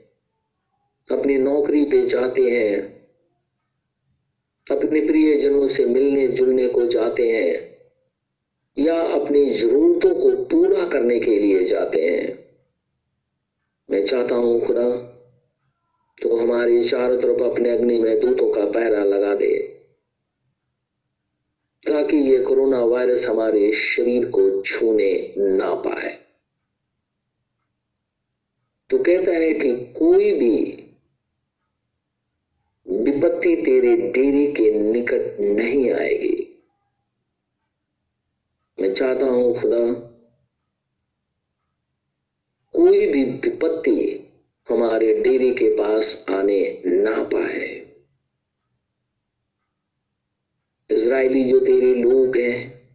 अपनी 1.09 1.37
नौकरी 1.37 1.83
पे 1.85 2.05
जाते 2.07 2.41
हैं। 2.41 2.97
अपने 4.67 5.01
प्रियजनों 5.01 5.67
से 5.67 5.85
मिलने 5.85 6.27
जुलने 6.27 6.67
को 6.67 6.85
जाते 6.85 7.31
हैं। 7.31 7.77
या 8.77 9.01
अपनी 9.01 9.49
जरूरतों 9.49 10.13
को 10.15 10.43
पूरा 10.45 10.87
करने 10.87 11.19
के 11.19 11.39
लिए 11.39 11.65
जाते 11.65 12.01
हैं। 12.01 12.47
मैं 13.89 14.05
चाहता 14.05 14.35
हूँ 14.35 14.65
खुदा 14.65 14.89
तो 16.21 16.37
हमारे 16.37 16.83
चारों 16.83 17.21
तरफ़ 17.21 17.41
अपने 17.43 17.69
अग्नि 17.69 17.97
में 17.99 18.19
दूतों 18.19 18.53
का 18.53 18.65
पहरा 18.65 19.03
लगा 19.03 19.33
दे, 19.35 19.57
ताकि 21.83 22.17
ये 22.17 22.39
कोरोना 22.39 22.79
वायरस 22.79 23.25
हमारे 23.25 23.71
शरीर 23.73 24.25
को 24.25 24.61
छूने 24.61 25.33
ना 25.37 25.73
पाए। 25.73 26.17
तो 28.89 28.97
कहता 28.97 29.31
है 29.31 29.53
कि 29.53 29.71
कोई 29.93 30.31
भी 30.31 30.83
विपत्ति 33.17 33.55
तेरे 33.55 33.95
डेरे 34.11 34.45
के 34.53 34.71
निकट 34.71 35.39
नहीं 35.39 35.91
आएगी। 35.91 36.43
मैं 38.77 38.93
चाहता 38.93 39.25
हूँ 39.25 39.61
खुदा, 39.61 39.79
कोई 42.73 43.07
भी 43.07 43.23
विपत्ति 43.23 43.95
हमारे 44.69 45.13
डेरे 45.13 45.51
के 45.51 45.69
पास 45.69 46.25
आने 46.29 46.59
ना 46.85 47.23
पाए। 47.23 47.67
इज़राइली 50.89 51.43
जो 51.43 51.59
तेरे 51.59 51.93
लोग 51.95 52.37
हैं, 52.37 52.89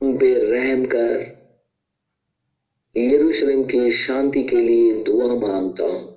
उन 0.00 0.18
पे 0.18 0.34
रहम 0.40 0.84
कर, 0.84 1.24
यरूशलेम 2.96 3.64
की 3.64 3.90
शांति 3.92 4.42
के 4.42 4.60
लिए 4.60 4.92
दुआ 5.04 5.34
माँगता 5.36 5.84
हूँ। 5.84 6.15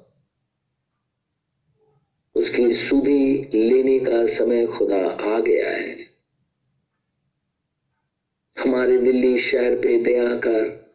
उसकी 2.40 2.74
सुधि 2.74 3.52
लेने 3.54 4.00
का 4.00 4.26
समय 4.26 4.66
खुदा 4.68 5.06
आ 5.06 5.40
गया 5.40 5.70
है। 5.70 5.96
हमारे 8.58 8.98
दिल्ली 8.98 9.38
शहर 9.38 9.76
पे 9.76 9.98
दया 10.04 10.36
कर, 10.36 10.90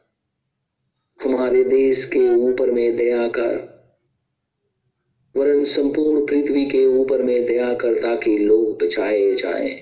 हमारे 1.25 1.65
देश 1.65 2.05
के 2.05 2.35
ऊपर 2.35 2.71
में 2.71 2.97
दया 2.97 3.29
कर, 3.29 3.75
वरन 5.37 5.65
संपूर्ण 5.65 6.27
पृथ्वी 6.27 6.65
के 6.65 6.87
ऊपर 6.87 7.23
में 7.23 7.47
दया 7.47 7.75
कर 7.75 7.95
ताकि 7.95 8.39
लोग 8.39 8.83
बचाए 8.83 9.35
जाएँ। 9.35 9.81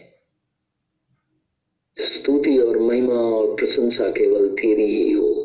स्तुति 1.99 2.59
और 2.59 2.79
महिमा 2.79 3.15
और 3.15 3.57
प्रशंसा 3.57 4.11
केवल 4.11 4.49
तेरी 4.49 4.87
ही 4.87 5.13
हो। 5.13 5.41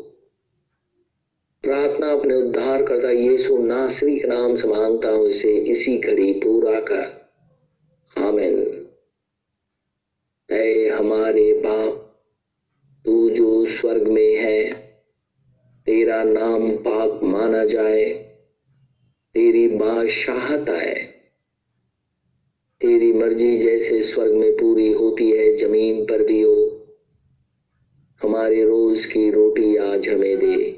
प्रार्थना 1.68 2.12
अपने 2.12 2.34
उद्धार 2.34 2.82
करता 2.82 3.10
यीशु 3.10 3.58
नासरी 3.58 4.18
के 4.18 4.28
नाम 4.28 4.56
से 4.56 4.68
माँगता 4.68 5.10
हूँ, 5.10 5.28
इसे 5.28 5.52
इसी 5.52 5.98
घड़ी 5.98 6.32
पूरा 6.32 6.80
कर। 6.80 7.30
आमिन। 8.18 8.86
ऐ 10.50 10.88
हमारे 10.88 11.52
बाप, 11.52 12.20
तू 13.04 13.30
जो 13.30 13.66
स्वर्ग 13.66 14.08
में 14.08 14.36
है, 14.36 14.72
तेरा 15.86 16.24
नाम 16.24 16.70
पाक 16.70 17.20
माना 17.22 17.64
जाए, 17.64 18.04
तेरी 19.34 19.68
बादशाहत 19.68 20.70
आए। 20.70 20.94
तेरी 22.80 23.12
मर्ज़ी 23.12 23.58
जैसे 23.58 24.02
स्वर्ग 24.02 24.32
में 24.32 24.52
पूरी 24.52 24.92
होती 24.92 25.30
है, 25.30 25.56
ज़मीन 25.56 26.04
पर 26.04 26.22
भी 26.22 26.42
हो। 26.42 26.86
हमारे 28.22 28.64
रोज 28.64 29.04
की 29.04 29.30
रोटी 29.30 29.76
आज 29.76 30.08
हमें 30.08 30.38
दे। 30.38 30.77